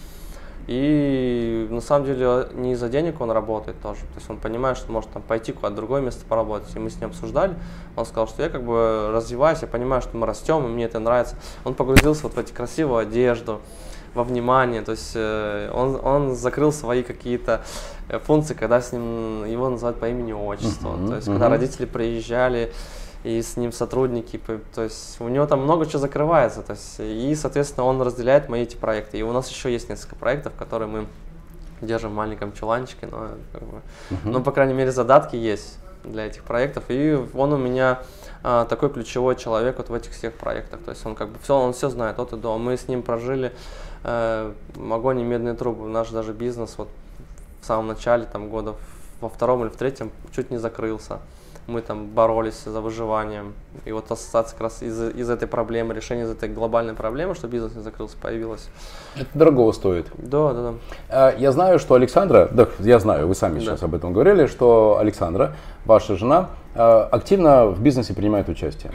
И 0.68 1.68
на 1.72 1.82
самом 1.82 2.06
деле 2.06 2.48
не 2.54 2.74
из-за 2.74 2.90
денег 2.90 3.20
он 3.22 3.32
работает 3.32 3.82
тоже. 3.82 4.02
То 4.02 4.18
есть 4.18 4.30
он 4.30 4.38
понимает, 4.38 4.78
что 4.78 4.92
может 4.92 5.10
там 5.10 5.24
пойти 5.24 5.52
куда-то 5.52 5.76
другое 5.76 6.00
место 6.00 6.24
поработать. 6.30 6.76
И 6.76 6.80
мы 6.80 6.92
с 6.92 7.00
ним 7.00 7.10
обсуждали. 7.10 7.56
Он 7.96 8.06
сказал, 8.06 8.28
что 8.28 8.44
я 8.44 8.50
как 8.50 8.64
бы 8.64 9.10
развиваюсь, 9.12 9.64
я 9.64 9.68
понимаю, 9.68 10.04
что 10.04 10.16
мы 10.16 10.28
растем, 10.28 10.64
и 10.66 10.68
мне 10.68 10.86
это 10.86 11.00
нравится. 11.00 11.38
Он 11.64 11.74
погрузился 11.74 12.24
вот 12.24 12.36
в 12.36 12.38
эти 12.38 12.52
красивую 12.52 13.00
одежду, 13.00 13.62
во 14.14 14.24
внимание. 14.24 14.82
То 14.82 14.92
есть 14.92 15.12
э, 15.16 15.72
он, 15.74 16.00
он 16.04 16.36
закрыл 16.36 16.72
свои 16.72 17.04
какие-то 17.04 17.62
э, 18.08 18.20
функции, 18.20 18.54
когда 18.54 18.82
с 18.82 18.92
ним 18.92 19.46
его 19.46 19.70
называют 19.70 20.00
по 20.00 20.08
имени 20.08 20.34
отчеству. 20.34 20.90
Uh-huh, 20.90 21.08
то 21.08 21.16
есть 21.16 21.28
uh-huh. 21.28 21.34
когда 21.34 21.50
родители 21.50 21.86
приезжали, 21.86 22.72
и 23.38 23.42
с 23.42 23.58
ним 23.58 23.72
сотрудники, 23.72 24.40
то 24.74 24.84
есть 24.84 25.20
у 25.20 25.28
него 25.28 25.46
там 25.46 25.62
много 25.62 25.86
чего 25.86 26.00
закрывается, 26.00 26.62
то 26.62 26.72
есть, 26.72 26.96
и, 27.00 27.36
соответственно, 27.36 27.86
он 27.86 28.02
разделяет 28.02 28.50
мои 28.50 28.64
эти 28.64 28.76
проекты. 28.76 29.20
И 29.20 29.24
у 29.24 29.32
нас 29.32 29.50
еще 29.50 29.72
есть 29.72 29.90
несколько 29.90 30.16
проектов, 30.16 30.54
которые 30.58 30.88
мы 30.88 31.06
держим 31.82 32.12
в 32.12 32.16
маленьком 32.16 32.54
чуланчике, 32.54 33.08
но, 33.08 33.30
как 33.52 33.62
бы, 33.64 33.78
uh-huh. 34.10 34.18
ну, 34.26 34.42
по 34.42 34.52
крайней 34.52 34.74
мере, 34.74 34.92
задатки 34.92 35.36
есть. 35.36 35.78
для 36.04 36.26
этих 36.28 36.44
проектов. 36.44 36.86
И 36.88 37.20
он 37.34 37.54
у 37.54 37.58
меня 37.58 38.00
а, 38.42 38.66
такой 38.66 38.90
ключевой 38.90 39.36
человек 39.36 39.78
вот 39.78 39.90
в 39.90 39.94
этих 39.94 40.12
всех 40.12 40.34
проектах. 40.34 40.80
То 40.82 40.92
есть 40.92 41.06
он 41.06 41.14
как 41.14 41.30
бы 41.30 41.38
все, 41.44 41.56
он 41.56 41.74
все 41.74 41.90
знает 41.90 42.20
от 42.20 42.34
и 42.34 42.38
до. 42.38 42.58
Мы 42.58 42.78
с 42.78 42.88
ним 42.88 43.04
прожили 43.04 43.52
э, 44.04 44.54
огонь 44.92 45.20
и 45.20 45.24
медные 45.24 45.56
трубы. 45.56 45.88
Наш 45.88 46.10
даже 46.10 46.32
бизнес 46.32 46.76
вот 46.78 46.88
в 47.62 47.66
самом 47.66 47.88
начале 47.88 48.26
там 48.26 48.50
года 48.50 48.76
во 49.20 49.28
втором 49.28 49.64
или 49.64 49.70
в 49.70 49.76
третьем 49.76 50.12
чуть 50.32 50.52
не 50.52 50.58
закрылся 50.58 51.20
мы 51.70 51.82
там 51.82 52.08
боролись 52.08 52.64
за 52.66 52.82
выживанием. 52.82 53.54
И 53.86 53.92
вот 53.92 54.12
ассоциация 54.12 54.54
как 54.54 54.62
раз 54.62 54.84
из, 54.84 55.02
из 55.16 55.30
этой 55.30 55.48
проблемы, 55.48 55.94
решение 55.94 56.26
из 56.26 56.32
этой 56.32 56.50
глобальной 56.50 56.94
проблемы, 56.94 57.36
что 57.36 57.48
бизнес 57.48 57.76
не 57.76 57.82
закрылся, 57.82 58.18
появилась. 58.22 58.70
Это 59.16 59.30
дорого 59.34 59.72
стоит. 59.72 60.08
Да, 60.18 60.54
да, 60.54 60.62
да. 60.62 60.74
А, 61.10 61.36
я 61.38 61.52
знаю, 61.52 61.80
что 61.80 61.96
Александра, 61.96 62.50
да, 62.52 62.68
я 62.80 63.00
знаю, 63.00 63.28
вы 63.28 63.36
сами 63.36 63.56
да. 63.56 63.62
сейчас 63.62 63.84
об 63.84 63.96
этом 63.96 64.12
говорили, 64.14 64.48
что 64.48 64.98
Александра, 65.00 65.56
ваша 65.86 66.16
жена, 66.16 66.50
а, 66.76 67.08
активно 67.12 67.68
в 67.68 67.82
бизнесе 67.82 68.14
принимает 68.14 68.50
участие. 68.50 68.92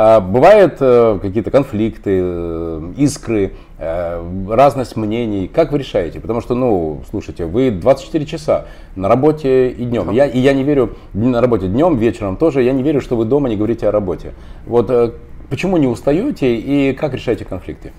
А, 0.00 0.20
бывают 0.20 0.76
э, 0.78 1.18
какие-то 1.20 1.50
конфликты, 1.50 2.20
э, 2.22 2.92
искры, 2.98 3.54
э, 3.78 4.44
разность 4.48 4.94
мнений. 4.94 5.48
Как 5.48 5.72
вы 5.72 5.78
решаете? 5.78 6.20
Потому 6.20 6.40
что, 6.40 6.54
ну, 6.54 7.02
слушайте, 7.10 7.46
вы 7.46 7.72
24 7.72 8.24
часа 8.24 8.66
на 8.94 9.08
работе 9.08 9.70
и 9.70 9.84
днем. 9.84 10.12
Я, 10.12 10.26
и 10.26 10.38
я 10.38 10.52
не 10.52 10.62
верю 10.62 10.94
на 11.14 11.40
работе 11.40 11.66
днем, 11.66 11.96
вечером 11.96 12.36
тоже. 12.36 12.62
Я 12.62 12.74
не 12.74 12.84
верю, 12.84 13.00
что 13.00 13.16
вы 13.16 13.24
дома 13.24 13.48
не 13.48 13.56
говорите 13.56 13.88
о 13.88 13.90
работе. 13.90 14.34
Вот 14.66 15.16
почему 15.50 15.78
не 15.78 15.88
устаете 15.88 16.54
и 16.54 16.92
как 16.92 17.12
решаете 17.14 17.44
конфликты? 17.44 17.90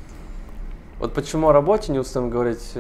Вот 1.02 1.12
почему 1.12 1.50
о 1.50 1.52
работе 1.52 1.92
не 1.92 2.00
устаем 2.00 2.30
говорить, 2.30 2.78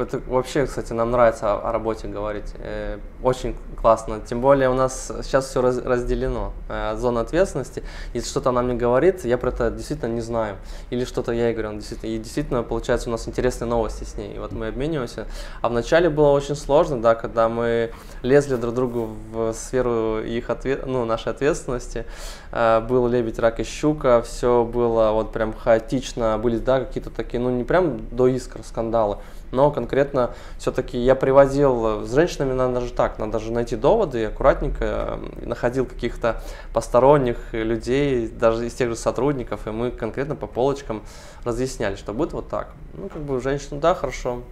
это 0.00 0.20
вообще, 0.26 0.66
кстати, 0.66 0.92
нам 0.92 1.10
нравится 1.10 1.54
о, 1.54 1.72
работе 1.72 2.08
говорить. 2.08 2.52
Э, 2.58 2.98
очень 3.22 3.54
классно. 3.80 4.20
Тем 4.20 4.40
более 4.40 4.68
у 4.68 4.74
нас 4.74 5.12
сейчас 5.22 5.48
все 5.48 5.62
раз, 5.62 5.78
разделено. 5.78 6.52
Э, 6.68 6.96
зона 6.96 7.20
ответственности. 7.20 7.82
Если 8.12 8.28
что-то 8.28 8.50
она 8.50 8.62
мне 8.62 8.74
говорит, 8.74 9.24
я 9.24 9.38
про 9.38 9.50
это 9.50 9.70
действительно 9.70 10.12
не 10.12 10.20
знаю. 10.20 10.56
Или 10.90 11.04
что-то 11.04 11.32
я 11.32 11.48
ей 11.48 11.54
говорю, 11.54 11.74
действительно. 11.74 12.10
И 12.10 12.18
действительно, 12.18 12.62
получается, 12.62 13.08
у 13.08 13.12
нас 13.12 13.26
интересные 13.28 13.68
новости 13.68 14.04
с 14.04 14.16
ней. 14.16 14.34
И 14.36 14.38
вот 14.38 14.52
мы 14.52 14.68
обмениваемся. 14.68 15.26
А 15.62 15.68
вначале 15.68 16.10
было 16.10 16.30
очень 16.30 16.56
сложно, 16.56 17.00
да, 17.00 17.14
когда 17.14 17.48
мы 17.48 17.90
лезли 18.22 18.56
друг 18.56 18.74
другу 18.74 19.10
в 19.32 19.52
сферу 19.52 20.20
их 20.20 20.50
ответ, 20.50 20.86
ну, 20.86 21.04
нашей 21.04 21.32
ответственности. 21.32 22.06
Э, 22.52 22.80
был 22.80 23.06
лебедь, 23.08 23.38
рак 23.38 23.60
и 23.60 23.64
щука. 23.64 24.22
Все 24.22 24.64
было 24.64 25.12
вот 25.12 25.32
прям 25.32 25.52
хаотично. 25.52 26.38
Были, 26.38 26.58
да, 26.58 26.80
какие-то 26.80 27.10
такие, 27.10 27.40
ну, 27.40 27.50
не 27.50 27.64
прям 27.64 28.06
до 28.10 28.26
искр 28.26 28.60
скандалы 28.64 29.18
но 29.50 29.70
конкретно 29.70 30.30
все-таки 30.58 30.98
я 30.98 31.14
приводил, 31.14 32.04
с 32.04 32.12
женщинами 32.12 32.52
надо 32.52 32.80
же 32.80 32.92
так, 32.92 33.18
надо 33.18 33.38
же 33.38 33.52
найти 33.52 33.76
доводы 33.76 34.22
и 34.22 34.24
аккуратненько 34.24 35.18
находил 35.42 35.86
каких-то 35.86 36.42
посторонних 36.72 37.36
людей, 37.52 38.28
даже 38.28 38.66
из 38.66 38.74
тех 38.74 38.88
же 38.88 38.96
сотрудников, 38.96 39.66
и 39.66 39.70
мы 39.70 39.90
конкретно 39.90 40.36
по 40.36 40.46
полочкам 40.46 41.02
разъясняли, 41.44 41.96
что 41.96 42.12
будет 42.12 42.32
вот 42.32 42.48
так. 42.48 42.68
Ну, 42.94 43.08
как 43.08 43.22
бы 43.22 43.40
женщина, 43.40 43.80
да, 43.80 43.94
хорошо, 43.94 44.42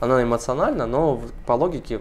она 0.00 0.22
эмоциональна, 0.22 0.86
но 0.86 1.20
по 1.46 1.52
логике 1.52 2.00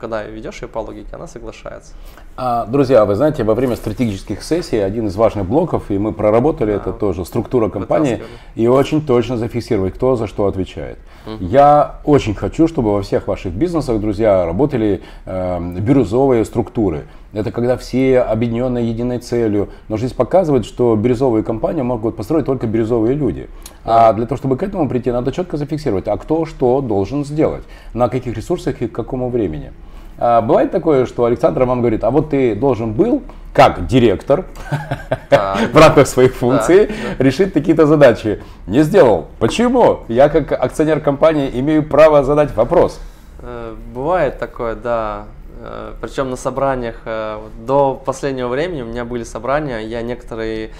когда 0.00 0.22
ведешь 0.22 0.62
ее 0.62 0.68
по 0.68 0.78
логике, 0.78 1.08
она 1.12 1.26
соглашается. 1.26 1.92
А, 2.36 2.66
друзья, 2.66 3.04
вы 3.04 3.16
знаете, 3.16 3.42
во 3.42 3.54
время 3.54 3.76
стратегических 3.76 4.42
сессий 4.42 4.78
один 4.78 5.08
из 5.08 5.16
важных 5.16 5.46
блоков, 5.46 5.90
и 5.90 5.98
мы 5.98 6.12
проработали 6.12 6.70
да. 6.70 6.76
это 6.76 6.92
тоже, 6.92 7.24
структура 7.24 7.68
компании, 7.68 8.22
и 8.54 8.68
очень 8.68 9.04
точно 9.04 9.36
зафиксировать, 9.36 9.94
кто 9.94 10.14
за 10.16 10.26
что 10.26 10.46
отвечает. 10.46 10.98
Угу. 11.34 11.44
Я 11.44 11.96
очень 12.04 12.34
хочу, 12.34 12.68
чтобы 12.68 12.92
во 12.92 13.02
всех 13.02 13.26
ваших 13.28 13.52
бизнесах, 13.52 14.00
друзья, 14.00 14.46
работали 14.46 15.02
э, 15.26 15.74
бирюзовые 15.78 16.44
структуры. 16.44 17.04
Это 17.32 17.52
когда 17.52 17.76
все 17.76 18.20
объединены 18.20 18.78
единой 18.78 19.18
целью. 19.18 19.68
Но 19.88 19.96
жизнь 19.98 20.14
показывает, 20.14 20.64
что 20.64 20.96
бирюзовые 20.96 21.44
компании 21.44 21.82
могут 21.82 22.16
построить 22.16 22.46
только 22.46 22.66
бирюзовые 22.66 23.14
люди. 23.14 23.48
А 23.84 24.12
для 24.14 24.26
того, 24.26 24.38
чтобы 24.38 24.56
к 24.56 24.62
этому 24.62 24.88
прийти, 24.88 25.10
надо 25.10 25.30
четко 25.32 25.56
зафиксировать, 25.56 26.08
а 26.08 26.16
кто 26.16 26.46
что 26.46 26.80
должен 26.80 27.24
сделать, 27.24 27.64
на 27.92 28.08
каких 28.08 28.36
ресурсах 28.36 28.80
и 28.80 28.88
к 28.88 28.92
какому 28.92 29.28
времени. 29.28 29.72
А, 30.18 30.40
бывает 30.42 30.70
такое, 30.72 31.06
что 31.06 31.24
Александр 31.24 31.64
вам 31.64 31.80
говорит, 31.80 32.02
а 32.04 32.10
вот 32.10 32.30
ты 32.30 32.54
должен 32.54 32.92
был, 32.92 33.22
как 33.52 33.86
директор, 33.86 34.44
в 35.30 35.76
рамках 35.76 36.06
своих 36.06 36.34
функций, 36.34 36.90
решить 37.18 37.52
какие-то 37.52 37.86
задачи. 37.86 38.42
Не 38.66 38.82
сделал. 38.82 39.28
Почему? 39.38 40.00
Я 40.08 40.28
как 40.28 40.52
акционер 40.52 41.00
компании 41.00 41.50
имею 41.54 41.82
право 41.82 42.24
задать 42.24 42.54
вопрос. 42.54 43.00
Э, 43.40 43.74
бывает 43.94 44.38
такое, 44.38 44.74
да. 44.74 45.26
Э, 45.60 45.94
Причем 46.00 46.30
на 46.30 46.36
собраниях 46.36 46.96
э, 47.04 47.38
до 47.66 47.94
последнего 47.94 48.48
времени 48.48 48.82
у 48.82 48.86
меня 48.86 49.04
были 49.04 49.24
собрания, 49.24 49.78
я 49.78 50.02
некоторые 50.02 50.70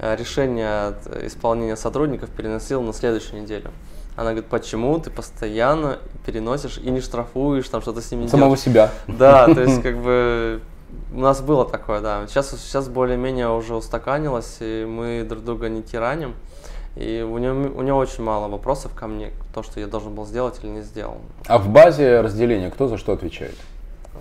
решения 0.00 0.94
исполнения 1.22 1.76
сотрудников 1.76 2.28
переносил 2.30 2.82
на 2.82 2.92
следующую 2.92 3.42
неделю. 3.42 3.70
Она 4.16 4.30
говорит, 4.30 4.46
почему 4.46 4.98
ты 4.98 5.10
постоянно 5.10 5.98
переносишь 6.24 6.78
и 6.78 6.90
не 6.90 7.00
штрафуешь, 7.00 7.68
там 7.68 7.82
что-то 7.82 8.00
с 8.00 8.10
ними 8.10 8.26
Самого 8.26 8.48
делаешь? 8.48 8.60
себя. 8.60 8.90
Да, 9.08 9.46
то 9.46 9.60
есть 9.60 9.82
как 9.82 9.98
бы 9.98 10.60
у 11.12 11.18
нас 11.18 11.40
было 11.40 11.64
такое, 11.64 12.00
да. 12.00 12.26
Сейчас, 12.28 12.50
сейчас 12.50 12.88
более-менее 12.88 13.48
уже 13.50 13.74
устаканилось, 13.74 14.58
и 14.60 14.84
мы 14.88 15.24
друг 15.28 15.44
друга 15.44 15.68
не 15.68 15.82
тираним. 15.82 16.34
И 16.96 17.26
у 17.28 17.38
него, 17.38 17.76
у 17.76 17.82
него 17.82 17.98
очень 17.98 18.22
мало 18.22 18.48
вопросов 18.48 18.92
ко 18.94 19.08
мне, 19.08 19.32
то, 19.52 19.64
что 19.64 19.80
я 19.80 19.88
должен 19.88 20.14
был 20.14 20.26
сделать 20.26 20.60
или 20.62 20.70
не 20.70 20.82
сделал. 20.82 21.16
А 21.48 21.58
в 21.58 21.68
базе 21.68 22.20
разделения 22.20 22.70
кто 22.70 22.86
за 22.86 22.98
что 22.98 23.12
отвечает? 23.12 23.56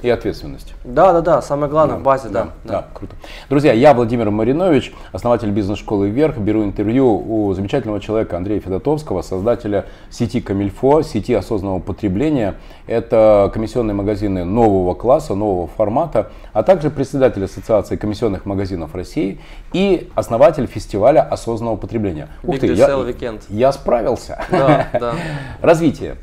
И 0.01 0.10
ответственность. 0.10 0.73
Да, 0.84 1.13
да, 1.13 1.21
да, 1.21 1.41
самое 1.41 1.71
главное 1.71 1.95
да, 1.95 2.01
в 2.01 2.03
базе, 2.03 2.29
да, 2.29 2.43
да, 2.43 2.49
да. 2.63 2.73
Да, 2.73 2.88
круто. 2.93 3.15
Друзья, 3.49 3.71
я 3.71 3.93
Владимир 3.93 4.29
Маринович, 4.32 4.93
основатель 5.12 5.49
бизнес-школы 5.49 6.10
«Вверх». 6.10 6.38
Беру 6.38 6.63
интервью 6.63 7.23
у 7.25 7.53
замечательного 7.53 8.01
человека 8.01 8.36
Андрея 8.36 8.60
Федотовского, 8.60 9.21
создателя 9.21 9.86
сети 10.10 10.41
Камильфо, 10.41 11.03
сети 11.03 11.34
осознанного 11.34 11.79
потребления. 11.79 12.56
Это 12.86 13.49
комиссионные 13.53 13.95
магазины 13.95 14.43
нового 14.43 14.93
класса, 14.93 15.36
нового 15.36 15.67
формата, 15.67 16.32
а 16.51 16.63
также 16.63 16.89
председатель 16.89 17.45
Ассоциации 17.45 17.95
комиссионных 17.95 18.45
магазинов 18.45 18.95
России 18.95 19.39
и 19.71 20.10
основатель 20.15 20.67
фестиваля 20.67 21.21
осознанного 21.21 21.77
потребления. 21.77 22.27
Ух 22.43 22.60
ты, 22.60 22.67
я, 22.73 23.06
я 23.49 23.71
справился. 23.71 24.43
Да, 24.51 24.88
да. 24.99 25.13
Развитие. 25.62 26.17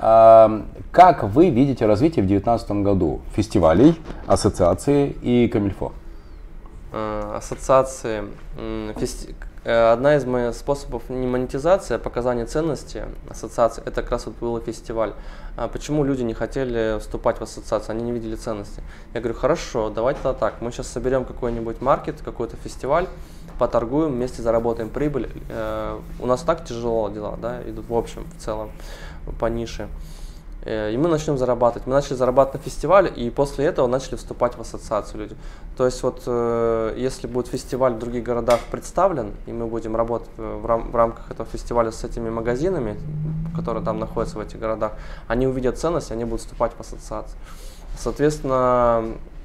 Как 0.00 1.22
вы 1.22 1.50
видите 1.50 1.84
развитие 1.84 2.24
в 2.24 2.26
2019 2.26 2.70
году 2.82 3.20
фестивалей, 3.34 4.00
ассоциации 4.26 5.10
и 5.20 5.46
Камильфо? 5.48 5.92
Э, 6.92 7.34
ассоциации. 7.36 8.24
Э, 9.62 9.92
одна 9.92 10.16
из 10.16 10.24
моих 10.24 10.54
способов 10.54 11.10
не 11.10 11.26
монетизации, 11.26 11.94
а 11.94 11.98
показания 11.98 12.46
ценности 12.46 13.04
ассоциации, 13.28 13.82
это 13.84 14.00
как 14.00 14.12
раз 14.12 14.24
вот 14.24 14.36
был 14.40 14.58
фестиваль. 14.58 15.12
А 15.56 15.68
почему 15.68 16.02
люди 16.02 16.22
не 16.22 16.32
хотели 16.32 16.98
вступать 16.98 17.38
в 17.38 17.42
ассоциацию, 17.42 17.94
они 17.94 18.04
не 18.04 18.12
видели 18.12 18.36
ценности? 18.36 18.82
Я 19.12 19.20
говорю, 19.20 19.38
хорошо, 19.38 19.90
давайте 19.90 20.20
тогда 20.22 20.38
так, 20.38 20.62
мы 20.62 20.72
сейчас 20.72 20.88
соберем 20.88 21.26
какой-нибудь 21.26 21.82
маркет, 21.82 22.22
какой-то 22.24 22.56
фестиваль, 22.56 23.06
поторгуем, 23.58 24.12
вместе 24.12 24.40
заработаем 24.40 24.88
прибыль. 24.88 25.30
Э, 25.50 25.98
у 26.18 26.26
нас 26.26 26.40
так 26.40 26.64
тяжело 26.64 27.10
дела, 27.10 27.36
да, 27.36 27.60
идут 27.68 27.86
в 27.86 27.94
общем, 27.94 28.24
в 28.34 28.42
целом 28.42 28.70
по 29.32 29.46
нише. 29.46 29.88
Э, 30.62 30.92
и 30.92 30.96
мы 30.96 31.08
начнем 31.08 31.38
зарабатывать. 31.38 31.86
Мы 31.86 31.94
начали 31.94 32.14
зарабатывать 32.14 32.64
на 32.64 32.70
фестивале, 32.70 33.10
и 33.10 33.30
после 33.30 33.64
этого 33.64 33.86
начали 33.86 34.16
вступать 34.16 34.56
в 34.56 34.60
ассоциацию 34.60 35.20
люди. 35.20 35.36
То 35.76 35.86
есть 35.86 36.02
вот 36.02 36.22
э, 36.26 36.94
если 36.96 37.26
будет 37.26 37.46
фестиваль 37.48 37.94
в 37.94 37.98
других 37.98 38.22
городах 38.22 38.60
представлен, 38.70 39.32
и 39.46 39.52
мы 39.52 39.66
будем 39.66 39.96
работать 39.96 40.28
в, 40.36 40.66
рам 40.66 40.90
в 40.90 40.96
рамках 40.96 41.30
этого 41.30 41.48
фестиваля 41.48 41.90
с 41.90 42.04
этими 42.04 42.30
магазинами, 42.30 42.98
которые 43.56 43.84
там 43.84 43.98
находятся 43.98 44.38
в 44.38 44.40
этих 44.40 44.58
городах, 44.58 44.92
они 45.28 45.46
увидят 45.46 45.78
ценность, 45.78 46.12
они 46.12 46.24
будут 46.24 46.40
вступать 46.40 46.72
в 46.76 46.80
ассоциацию. 46.80 47.38
Соответственно, 47.98 49.04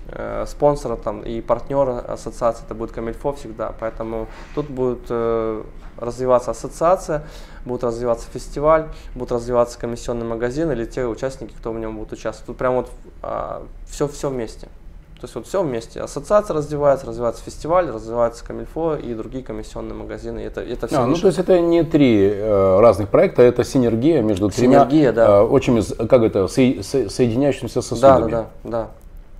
э, 0.10 0.46
спонсора 0.48 0.96
там 0.96 1.22
и 1.22 1.42
партнера 1.42 2.00
ассоциации 2.00 2.64
это 2.66 2.76
будет 2.76 2.92
Камильфо 2.92 3.34
всегда, 3.34 3.74
поэтому 3.80 4.28
тут 4.54 4.70
будет 4.70 5.06
э, 5.10 5.64
развиваться 5.98 6.52
ассоциация, 6.52 7.24
будет 7.66 7.84
развиваться 7.84 8.28
фестиваль, 8.32 8.88
будет 9.14 9.32
развиваться 9.32 9.80
комиссионный 9.80 10.26
магазин 10.26 10.72
или 10.72 10.86
те 10.86 11.06
участники, 11.06 11.54
кто 11.54 11.72
в 11.72 11.80
нем 11.80 11.98
будет 11.98 12.14
участвовать. 12.14 12.48
Тут 12.48 12.58
прям 12.58 12.76
вот 12.76 12.92
а, 13.22 13.64
все, 13.88 14.08
все 14.08 14.30
вместе. 14.30 14.68
То 15.16 15.28
есть 15.28 15.36
вот 15.36 15.48
все 15.48 15.64
вместе. 15.64 16.02
Ассоциация 16.02 16.54
развивается, 16.54 17.08
развивается 17.08 17.42
фестиваль, 17.44 17.90
развивается 17.90 18.44
Камильфо 18.46 18.96
и 18.96 19.14
другие 19.14 19.44
комиссионные 19.44 19.96
магазины. 19.96 20.40
Это, 20.40 20.62
это 20.62 20.88
все 20.88 20.98
а, 20.98 21.06
ну, 21.06 21.16
то 21.16 21.28
есть 21.28 21.40
это 21.40 21.60
не 21.60 21.84
три 21.84 22.30
э, 22.30 22.80
разных 22.80 23.10
проекта, 23.10 23.42
это 23.42 23.64
синергия 23.64 24.22
между 24.22 24.52
синергия, 24.52 25.12
тремя 25.12 25.14
да. 25.14 25.38
э, 25.38 25.42
очень, 25.44 25.82
как 26.08 26.22
это, 26.22 26.48
со, 26.48 26.62
со, 26.84 27.10
соединяющимися 27.10 27.82
сосудами. 27.82 28.30
Да, 28.30 28.38
да, 28.38 28.48
да, 28.64 28.70
да, 28.70 28.88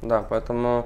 да. 0.08 0.26
Поэтому 0.28 0.86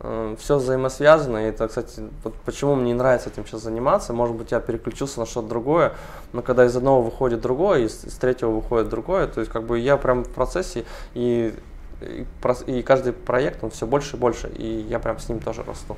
Э, 0.00 0.36
все 0.38 0.58
взаимосвязано, 0.58 1.38
и 1.38 1.48
это, 1.48 1.66
кстати, 1.66 2.00
вот 2.22 2.34
почему 2.44 2.76
мне 2.76 2.92
не 2.92 2.94
нравится 2.94 3.30
этим 3.30 3.44
сейчас 3.44 3.62
заниматься, 3.62 4.12
может 4.12 4.36
быть, 4.36 4.52
я 4.52 4.60
переключился 4.60 5.18
на 5.18 5.26
что-то 5.26 5.48
другое, 5.48 5.92
но 6.32 6.40
когда 6.40 6.64
из 6.64 6.76
одного 6.76 7.02
выходит 7.02 7.40
другое, 7.40 7.80
из, 7.80 8.04
из 8.04 8.14
третьего 8.14 8.50
выходит 8.50 8.88
другое, 8.90 9.26
то 9.26 9.40
есть 9.40 9.50
как 9.50 9.64
бы 9.64 9.80
я 9.80 9.96
прям 9.96 10.24
в 10.24 10.28
процессе, 10.28 10.84
и 11.14 11.52
и, 12.00 12.24
и 12.68 12.82
каждый 12.82 13.12
проект, 13.12 13.64
он 13.64 13.70
все 13.70 13.84
больше 13.84 14.14
и 14.14 14.20
больше, 14.20 14.48
и 14.56 14.86
я 14.88 15.00
прям 15.00 15.18
с 15.18 15.28
ним 15.28 15.40
тоже 15.40 15.64
расту. 15.64 15.96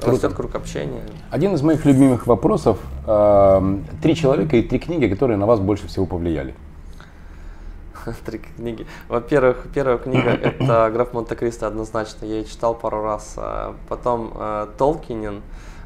Круто. 0.00 0.12
Растет 0.12 0.32
круг 0.32 0.54
общения. 0.54 1.02
Один 1.30 1.52
из 1.52 1.60
моих 1.60 1.84
любимых 1.84 2.26
вопросов. 2.26 2.78
Э, 3.06 3.60
три 4.00 4.14
человека 4.14 4.56
и 4.56 4.62
три 4.62 4.78
книги, 4.78 5.08
которые 5.08 5.36
на 5.36 5.44
вас 5.44 5.60
больше 5.60 5.88
всего 5.88 6.06
повлияли. 6.06 6.54
Три 8.24 8.38
книги. 8.38 8.86
Во-первых, 9.08 9.66
первая 9.74 9.98
книга 9.98 10.30
это 10.30 10.90
«Граф 10.92 11.12
Монте-Кристо» 11.12 11.66
однозначно. 11.66 12.24
Я 12.24 12.38
ее 12.38 12.44
читал 12.44 12.74
пару 12.74 13.02
раз. 13.02 13.34
А 13.36 13.74
потом 13.88 14.32
э, 14.34 14.68
Толкинин. 14.78 15.42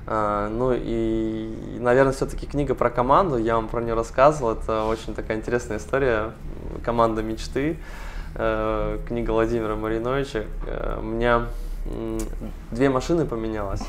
Uh, 0.07 0.51
ну 0.51 0.75
и, 0.75 1.79
наверное, 1.81 2.13
все-таки 2.13 2.45
книга 2.45 2.75
про 2.75 2.91
команду, 2.91 3.39
я 3.39 3.55
вам 3.55 3.69
про 3.69 3.81
нее 3.81 3.95
рассказывал, 3.95 4.53
это 4.53 4.85
очень 4.85 5.15
такая 5.15 5.39
интересная 5.39 5.79
история, 5.79 6.33
команда 6.85 7.23
мечты, 7.23 7.79
uh, 8.35 9.03
книга 9.09 9.31
Владимира 9.31 9.77
Мариновича. 9.77 10.45
У 10.99 11.05
меня 11.05 11.47
две 12.71 12.89
машины 12.89 13.27
поменялось. 13.27 13.83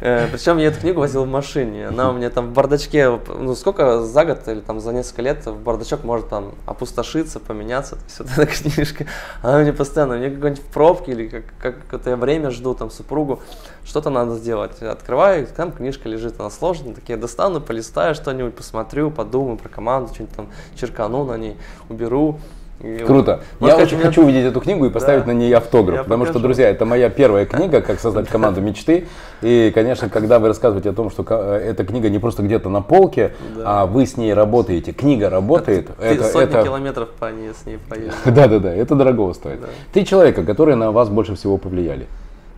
Э, 0.00 0.28
Причем 0.30 0.58
я 0.58 0.68
эту 0.68 0.80
книгу 0.80 1.00
возил 1.00 1.24
в 1.24 1.28
машине. 1.28 1.88
Она 1.88 2.10
у 2.10 2.12
меня 2.12 2.30
там 2.30 2.48
в 2.48 2.52
бардачке, 2.52 3.18
ну 3.38 3.54
сколько 3.54 4.02
за 4.02 4.24
год 4.24 4.46
или 4.48 4.60
там 4.60 4.80
за 4.80 4.92
несколько 4.92 5.22
лет 5.22 5.46
в 5.46 5.58
бардачок 5.58 6.04
может 6.04 6.28
там 6.28 6.54
опустошиться, 6.66 7.40
поменяться. 7.40 7.96
То 7.96 8.02
есть 8.06 8.38
эта 8.38 8.46
книжка, 8.70 9.06
она 9.42 9.58
мне 9.58 9.72
постоянно, 9.72 10.16
мне 10.16 10.30
какой-нибудь 10.30 10.62
в 10.62 10.66
пробке 10.66 11.12
или 11.12 11.44
как, 11.60 11.78
какое-то 11.82 12.10
я 12.10 12.16
время 12.16 12.50
жду, 12.50 12.74
там 12.74 12.90
супругу, 12.90 13.40
что-то 13.84 14.10
надо 14.10 14.36
сделать. 14.36 14.82
Открываю, 14.82 15.46
там 15.46 15.72
книжка 15.72 16.08
лежит, 16.08 16.38
она 16.38 16.50
сложная, 16.50 16.94
такие 16.94 17.16
достану, 17.16 17.60
полистаю 17.60 18.14
что-нибудь, 18.14 18.54
посмотрю, 18.54 19.10
подумаю 19.10 19.56
про 19.56 19.68
команду, 19.68 20.12
что-нибудь 20.14 20.36
там 20.36 20.48
черкану 20.74 21.24
на 21.24 21.36
ней, 21.36 21.56
уберу. 21.88 22.38
И 22.80 22.98
Круто. 22.98 23.40
Вот, 23.58 23.68
я 23.68 23.76
очень 23.76 23.96
меня... 23.96 24.08
хочу 24.08 24.22
увидеть 24.22 24.44
эту 24.44 24.60
книгу 24.60 24.84
и 24.84 24.90
поставить 24.90 25.24
да. 25.24 25.32
на 25.32 25.36
ней 25.36 25.52
автограф, 25.54 25.96
я 25.96 26.02
потому 26.02 26.24
покажу. 26.24 26.38
что, 26.38 26.42
друзья, 26.42 26.68
это 26.68 26.84
моя 26.84 27.08
первая 27.08 27.46
книга, 27.46 27.80
как 27.80 28.00
создать 28.00 28.28
команду 28.28 28.60
мечты. 28.60 29.08
И, 29.40 29.72
конечно, 29.74 30.10
когда 30.10 30.38
вы 30.38 30.48
рассказываете 30.48 30.90
о 30.90 30.92
том, 30.92 31.10
что 31.10 31.24
э, 31.26 31.70
эта 31.70 31.84
книга 31.84 32.10
не 32.10 32.18
просто 32.18 32.42
где-то 32.42 32.68
на 32.68 32.82
полке, 32.82 33.32
да. 33.56 33.82
а 33.82 33.86
вы 33.86 34.04
с 34.04 34.18
ней 34.18 34.34
работаете, 34.34 34.92
книга 34.92 35.30
работает. 35.30 35.88
Ты 35.96 36.04
это, 36.04 36.24
сотни 36.24 36.54
это... 36.54 36.64
километров 36.64 37.08
по 37.18 37.30
ней 37.30 37.52
с 37.54 37.64
ней 37.64 37.78
проехал. 37.88 38.18
Да, 38.26 38.46
да, 38.46 38.58
да, 38.58 38.74
это 38.74 38.94
дорого 38.94 39.32
стоит. 39.32 39.60
Да. 39.62 39.68
Три 39.94 40.04
человека, 40.04 40.44
которые 40.44 40.76
на 40.76 40.92
вас 40.92 41.08
больше 41.08 41.34
всего 41.34 41.56
повлияли. 41.56 42.06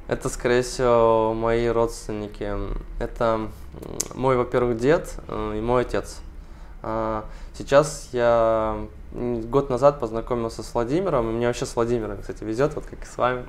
Это, 0.08 0.28
скорее 0.28 0.62
всего, 0.62 1.32
мои 1.34 1.68
родственники. 1.68 2.50
Это 2.98 3.40
мой, 4.14 4.36
во-первых, 4.36 4.78
дед 4.78 5.14
э, 5.28 5.54
и 5.58 5.60
мой 5.60 5.82
отец. 5.82 6.20
А, 6.82 7.24
сейчас 7.56 8.08
я 8.12 8.76
год 9.12 9.70
назад 9.70 10.00
познакомился 10.00 10.62
с 10.62 10.74
Владимиром, 10.74 11.30
и 11.30 11.32
мне 11.32 11.46
вообще 11.46 11.66
с 11.66 11.74
Владимиром, 11.76 12.18
кстати, 12.20 12.44
везет, 12.44 12.74
вот 12.74 12.84
как 12.84 13.02
и 13.02 13.06
с 13.06 13.16
вами. 13.16 13.44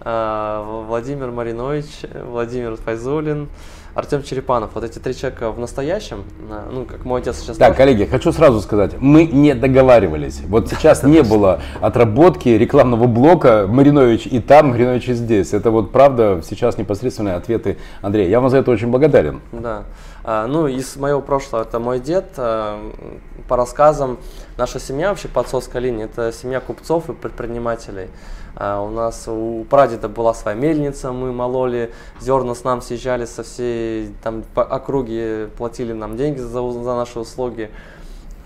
А, 0.00 0.84
Владимир 0.86 1.30
Маринович, 1.30 2.02
Владимир 2.24 2.76
Файзулин, 2.76 3.48
Артем 3.94 4.22
Черепанов. 4.22 4.72
Вот 4.74 4.84
эти 4.84 4.98
три 4.98 5.16
человека 5.16 5.50
в 5.50 5.58
настоящем, 5.58 6.24
ну, 6.70 6.84
как 6.84 7.04
мой 7.06 7.22
отец 7.22 7.38
сейчас... 7.38 7.56
Тоже... 7.56 7.72
коллеги, 7.72 8.04
хочу 8.04 8.30
сразу 8.30 8.60
сказать, 8.60 9.00
мы 9.00 9.24
не 9.24 9.54
договаривались. 9.54 10.42
Вот 10.46 10.68
сейчас 10.68 11.02
не 11.02 11.22
было 11.22 11.62
отработки 11.80 12.50
рекламного 12.50 13.06
блока 13.06 13.66
Маринович 13.66 14.26
и 14.26 14.40
там, 14.40 14.68
Маринович 14.68 15.08
и 15.08 15.14
здесь. 15.14 15.54
Это 15.54 15.70
вот 15.70 15.92
правда 15.92 16.42
сейчас 16.46 16.76
непосредственные 16.76 17.36
ответы 17.36 17.78
Андрея. 18.02 18.28
Я 18.28 18.40
вам 18.40 18.50
за 18.50 18.58
это 18.58 18.70
очень 18.70 18.88
благодарен. 18.88 19.40
Да. 19.50 19.84
А, 20.28 20.48
ну, 20.48 20.66
из 20.66 20.96
моего 20.96 21.20
прошлого, 21.22 21.62
это 21.62 21.78
мой 21.78 22.00
дед. 22.00 22.24
А, 22.36 22.80
по 23.46 23.56
рассказам, 23.56 24.18
наша 24.58 24.80
семья 24.80 25.10
вообще 25.10 25.28
по 25.28 25.42
отцовской 25.42 25.80
линии, 25.80 26.06
это 26.06 26.32
семья 26.32 26.58
купцов 26.58 27.08
и 27.08 27.12
предпринимателей. 27.12 28.08
А, 28.56 28.82
у 28.82 28.90
нас 28.90 29.28
у 29.28 29.64
прадеда 29.70 30.08
была 30.08 30.34
своя 30.34 30.56
мельница, 30.56 31.12
мы 31.12 31.32
мололи 31.32 31.92
зерна, 32.20 32.56
с 32.56 32.64
нам 32.64 32.82
съезжали 32.82 33.24
со 33.24 33.44
всей 33.44 34.12
там, 34.24 34.42
по 34.52 34.64
округе, 34.64 35.48
платили 35.56 35.92
нам 35.92 36.16
деньги 36.16 36.40
за, 36.40 36.72
за 36.72 36.96
наши 36.96 37.20
услуги. 37.20 37.70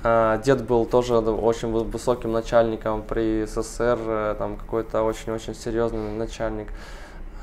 Дед 0.02 0.64
был 0.66 0.84
тоже 0.84 1.16
очень 1.18 1.68
высоким 1.72 2.32
начальником 2.32 3.02
при 3.02 3.44
СССР, 3.44 3.98
э, 4.06 4.34
там 4.38 4.56
какой-то 4.56 5.02
очень-очень 5.02 5.54
серьезный 5.54 6.12
начальник. 6.12 6.68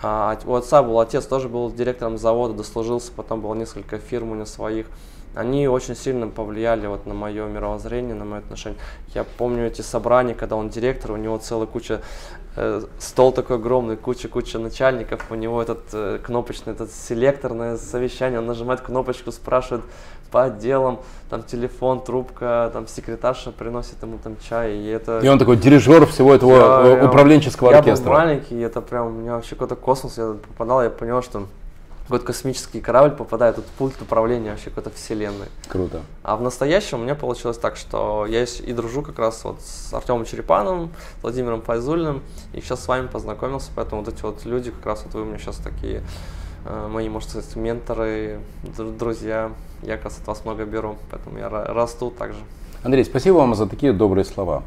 А 0.02 0.38
у 0.46 0.54
отца 0.54 0.84
был 0.84 1.00
отец, 1.00 1.26
тоже 1.26 1.50
был 1.50 1.72
директором 1.72 2.18
завода, 2.18 2.54
дослужился, 2.54 3.12
потом 3.16 3.42
было 3.42 3.56
несколько 3.56 3.98
фирм 3.98 4.32
у 4.32 4.36
него 4.36 4.46
своих. 4.46 4.88
Они 5.36 5.68
очень 5.68 5.96
сильно 5.96 6.28
повлияли 6.28 6.88
вот 6.88 7.06
на 7.06 7.14
мое 7.14 7.48
мировоззрение, 7.48 8.16
на 8.16 8.26
мое 8.26 8.40
отношение. 8.40 8.80
Я 9.14 9.24
помню 9.24 9.68
эти 9.68 9.82
собрания, 9.82 10.34
когда 10.34 10.56
он 10.56 10.70
директор, 10.70 11.12
у 11.12 11.16
него 11.16 11.38
целая 11.38 11.68
куча, 11.68 12.02
стол 13.00 13.32
такой 13.32 13.58
огромный, 13.58 13.98
куча-куча 13.98 14.60
начальников, 14.60 15.26
у 15.30 15.36
него 15.36 15.62
этот 15.62 15.84
э, 15.94 16.20
кнопочный, 16.24 16.74
этот 16.74 16.92
селекторное 16.92 17.78
совещание, 17.78 18.40
он 18.40 18.46
нажимает 18.46 18.82
кнопочку, 18.82 19.32
спрашивает, 19.32 19.84
по 20.32 20.44
отделам, 20.44 21.00
там 21.30 21.44
телефон, 21.44 22.04
трубка, 22.04 22.70
там 22.74 22.88
секретарша 22.88 23.52
приносит 23.52 24.02
ему 24.02 24.18
там 24.22 24.36
чай, 24.50 24.76
и 24.76 24.88
это... 24.88 25.20
И 25.20 25.28
он 25.28 25.40
такой 25.40 25.58
дирижер 25.58 26.06
всего 26.06 26.34
этого 26.34 26.86
я, 26.86 27.06
управленческого 27.06 27.72
я 27.72 27.78
оркестра. 27.78 28.06
Я 28.06 28.10
был 28.12 28.26
маленький, 28.26 28.56
и 28.56 28.62
это 28.62 28.82
прям, 28.82 29.08
у 29.08 29.12
меня 29.12 29.36
вообще 29.36 29.56
какой-то 29.56 29.76
космос, 29.76 30.18
я 30.18 30.34
попадал, 30.34 30.84
я 30.84 30.90
понял, 30.90 31.22
что 31.22 31.48
какой-то 32.08 32.26
космический 32.26 32.82
корабль 32.82 33.12
попадает, 33.12 33.58
тут 33.58 33.66
пульт 33.78 34.02
управления 34.02 34.52
вообще 34.52 34.70
какой-то 34.70 34.90
вселенной. 34.92 35.48
Круто. 35.68 36.02
А 36.24 36.36
в 36.36 36.42
настоящем 36.42 37.00
у 37.00 37.04
меня 37.04 37.16
получилось 37.16 37.58
так, 37.58 37.76
что 37.76 38.26
я 38.26 38.44
и 38.44 38.74
дружу 38.74 39.02
как 39.02 39.20
раз 39.20 39.44
вот 39.44 39.62
с 39.62 39.94
Артемом 39.94 40.26
Черепановым, 40.26 40.92
Владимиром 41.22 41.62
Файзульным, 41.62 42.24
и 42.54 42.62
сейчас 42.62 42.84
с 42.84 42.88
вами 42.88 43.08
познакомился, 43.08 43.72
поэтому 43.76 44.04
вот 44.04 44.14
эти 44.14 44.22
вот 44.22 44.46
люди, 44.46 44.72
как 44.72 44.86
раз 44.86 45.04
вот 45.04 45.14
вы 45.14 45.22
у 45.22 45.26
меня 45.26 45.38
сейчас 45.38 45.58
такие 45.58 46.02
Э, 46.68 46.88
мои, 46.88 47.08
можно 47.08 47.30
сказать, 47.30 47.56
менторы, 47.56 48.40
друзья. 48.78 49.52
Я 49.84 49.96
как 49.96 50.06
раз 50.06 50.18
от 50.20 50.28
вас 50.28 50.44
много 50.44 50.66
беру, 50.66 50.98
поэтому 51.10 51.38
я 51.38 51.50
расту 51.50 52.12
также. 52.12 52.40
Андрей, 52.88 53.04
спасибо 53.04 53.36
вам 53.36 53.54
за 53.54 53.68
такие 53.68 53.92
добрые 53.92 54.24
слова. 54.24 54.64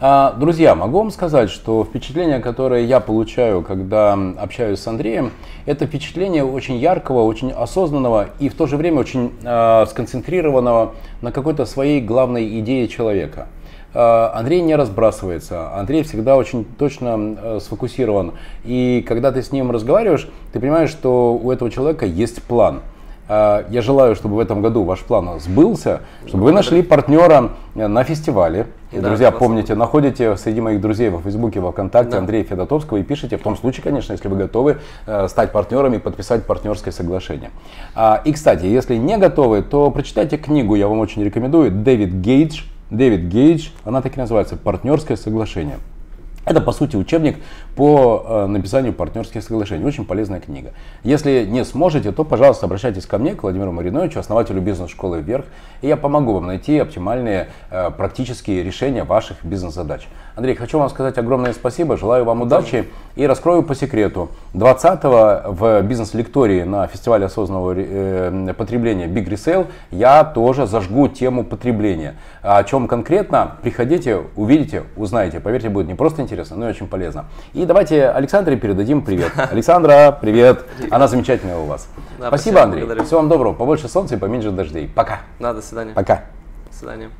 А, 0.00 0.32
друзья, 0.32 0.74
могу 0.74 0.98
вам 0.98 1.12
сказать, 1.12 1.50
что 1.50 1.84
впечатление, 1.84 2.40
которое 2.40 2.84
я 2.84 2.98
получаю, 2.98 3.62
когда 3.62 4.14
общаюсь 4.38 4.80
с 4.80 4.88
Андреем, 4.88 5.30
это 5.66 5.86
впечатление 5.86 6.42
очень 6.42 6.78
яркого, 6.78 7.22
очень 7.22 7.52
осознанного 7.52 8.30
и 8.40 8.48
в 8.48 8.56
то 8.56 8.66
же 8.66 8.76
время 8.76 8.98
очень 8.98 9.32
э, 9.44 9.86
сконцентрированного 9.88 10.94
на 11.22 11.30
какой-то 11.30 11.64
своей 11.64 12.00
главной 12.00 12.58
идее 12.58 12.88
человека– 12.88 13.46
Э, 13.92 14.30
Андрей 14.34 14.60
не 14.60 14.76
разбрасывается, 14.76 15.74
Андрей 15.74 16.02
всегда 16.04 16.36
очень 16.36 16.64
точно 16.64 17.36
э, 17.42 17.58
сфокусирован. 17.60 18.32
И 18.64 19.04
когда 19.06 19.32
ты 19.32 19.42
с 19.42 19.50
ним 19.52 19.70
разговариваешь, 19.70 20.28
ты 20.52 20.60
понимаешь, 20.60 20.90
что 20.90 21.34
у 21.34 21.50
этого 21.50 21.70
человека 21.70 22.06
есть 22.06 22.42
план. 22.42 22.82
Э, 23.30 23.64
я 23.70 23.80
желаю, 23.80 24.16
чтобы 24.16 24.36
в 24.36 24.38
этом 24.40 24.60
году 24.60 24.82
ваш 24.82 25.00
план 25.00 25.38
сбылся, 25.38 26.00
чтобы 26.26 26.44
вы 26.44 26.52
нашли 26.52 26.82
партнера 26.82 27.50
на 27.74 28.02
фестивале. 28.02 28.66
И, 28.90 28.98
да, 28.98 29.08
друзья, 29.08 29.30
помните, 29.30 29.76
находите 29.76 30.36
среди 30.36 30.60
моих 30.60 30.80
друзей 30.80 31.10
во 31.10 31.20
Фейсбуке, 31.20 31.60
во 31.60 31.70
Вконтакте 31.70 32.12
да. 32.12 32.18
Андрея 32.18 32.42
Федотовского 32.42 32.96
и 32.96 33.04
пишите, 33.04 33.36
в 33.36 33.42
том 33.42 33.56
случае, 33.56 33.84
конечно, 33.84 34.12
если 34.12 34.26
вы 34.26 34.36
готовы 34.36 34.78
стать 35.28 35.52
партнерами 35.52 35.96
и 35.96 35.98
подписать 36.00 36.44
партнерское 36.44 36.92
соглашение. 36.92 37.50
А, 37.94 38.20
и, 38.24 38.32
кстати, 38.32 38.66
если 38.66 38.96
не 38.96 39.16
готовы, 39.16 39.62
то 39.62 39.92
прочитайте 39.92 40.36
книгу, 40.36 40.74
я 40.74 40.88
вам 40.88 40.98
очень 40.98 41.22
рекомендую, 41.22 41.70
Дэвид 41.70 42.14
Гейдж 42.14 42.62
Дэвид 42.90 43.28
Гейдж, 43.28 43.68
она 43.84 44.02
так 44.02 44.16
и 44.16 44.20
называется, 44.20 44.56
партнерское 44.56 45.16
соглашение. 45.16 45.78
Это, 46.50 46.60
по 46.60 46.72
сути, 46.72 46.96
учебник 46.96 47.36
по 47.76 48.24
э, 48.26 48.46
написанию 48.46 48.92
партнерских 48.92 49.44
соглашений. 49.44 49.84
Очень 49.84 50.04
полезная 50.04 50.40
книга. 50.40 50.72
Если 51.04 51.44
не 51.44 51.64
сможете, 51.64 52.10
то, 52.10 52.24
пожалуйста, 52.24 52.66
обращайтесь 52.66 53.06
ко 53.06 53.18
мне, 53.18 53.36
к 53.36 53.44
Владимиру 53.44 53.70
Мариновичу, 53.70 54.18
основателю 54.18 54.60
бизнес-школы 54.60 55.20
«Вверх», 55.20 55.44
и 55.80 55.86
я 55.86 55.96
помогу 55.96 56.32
вам 56.32 56.48
найти 56.48 56.76
оптимальные 56.80 57.50
э, 57.70 57.92
практические 57.96 58.64
решения 58.64 59.04
ваших 59.04 59.44
бизнес-задач. 59.44 60.08
Андрей, 60.36 60.54
хочу 60.54 60.78
вам 60.78 60.88
сказать 60.88 61.18
огромное 61.18 61.52
спасибо, 61.52 61.96
желаю 61.96 62.24
вам 62.24 62.42
удачи 62.42 62.88
и 63.16 63.26
раскрою 63.26 63.62
по 63.62 63.74
секрету. 63.74 64.30
20-го 64.54 65.52
в 65.52 65.82
бизнес-лектории 65.82 66.62
на 66.62 66.86
фестивале 66.86 67.26
осознанного 67.26 67.74
э, 67.76 68.54
потребления 68.56 69.06
Big 69.06 69.28
Resale 69.28 69.66
я 69.90 70.24
тоже 70.24 70.66
зажгу 70.66 71.08
тему 71.08 71.44
потребления. 71.44 72.14
О 72.42 72.62
чем 72.64 72.88
конкретно, 72.88 73.56
приходите, 73.62 74.22
увидите, 74.36 74.84
узнаете. 74.96 75.40
Поверьте, 75.40 75.68
будет 75.68 75.88
не 75.88 75.94
просто 75.94 76.22
интересно, 76.22 76.56
но 76.56 76.66
и 76.66 76.70
очень 76.70 76.86
полезно. 76.86 77.26
И 77.52 77.66
давайте 77.66 78.08
Александре 78.08 78.56
передадим 78.56 79.02
привет. 79.02 79.32
Александра, 79.50 80.16
привет. 80.20 80.64
Она 80.90 81.08
замечательная 81.08 81.58
у 81.58 81.66
вас. 81.66 81.88
Да, 82.18 82.28
спасибо, 82.28 82.62
Андрей. 82.62 82.80
Благодарю. 82.80 83.04
Всего 83.04 83.20
вам 83.20 83.28
доброго. 83.28 83.54
Побольше 83.54 83.88
солнца 83.88 84.14
и 84.14 84.18
поменьше 84.18 84.50
дождей. 84.50 84.90
Пока. 84.94 85.20
Да, 85.38 85.52
до 85.52 85.62
свидания. 85.62 85.92
Пока. 85.92 86.22
До 86.70 86.76
свидания. 86.76 87.10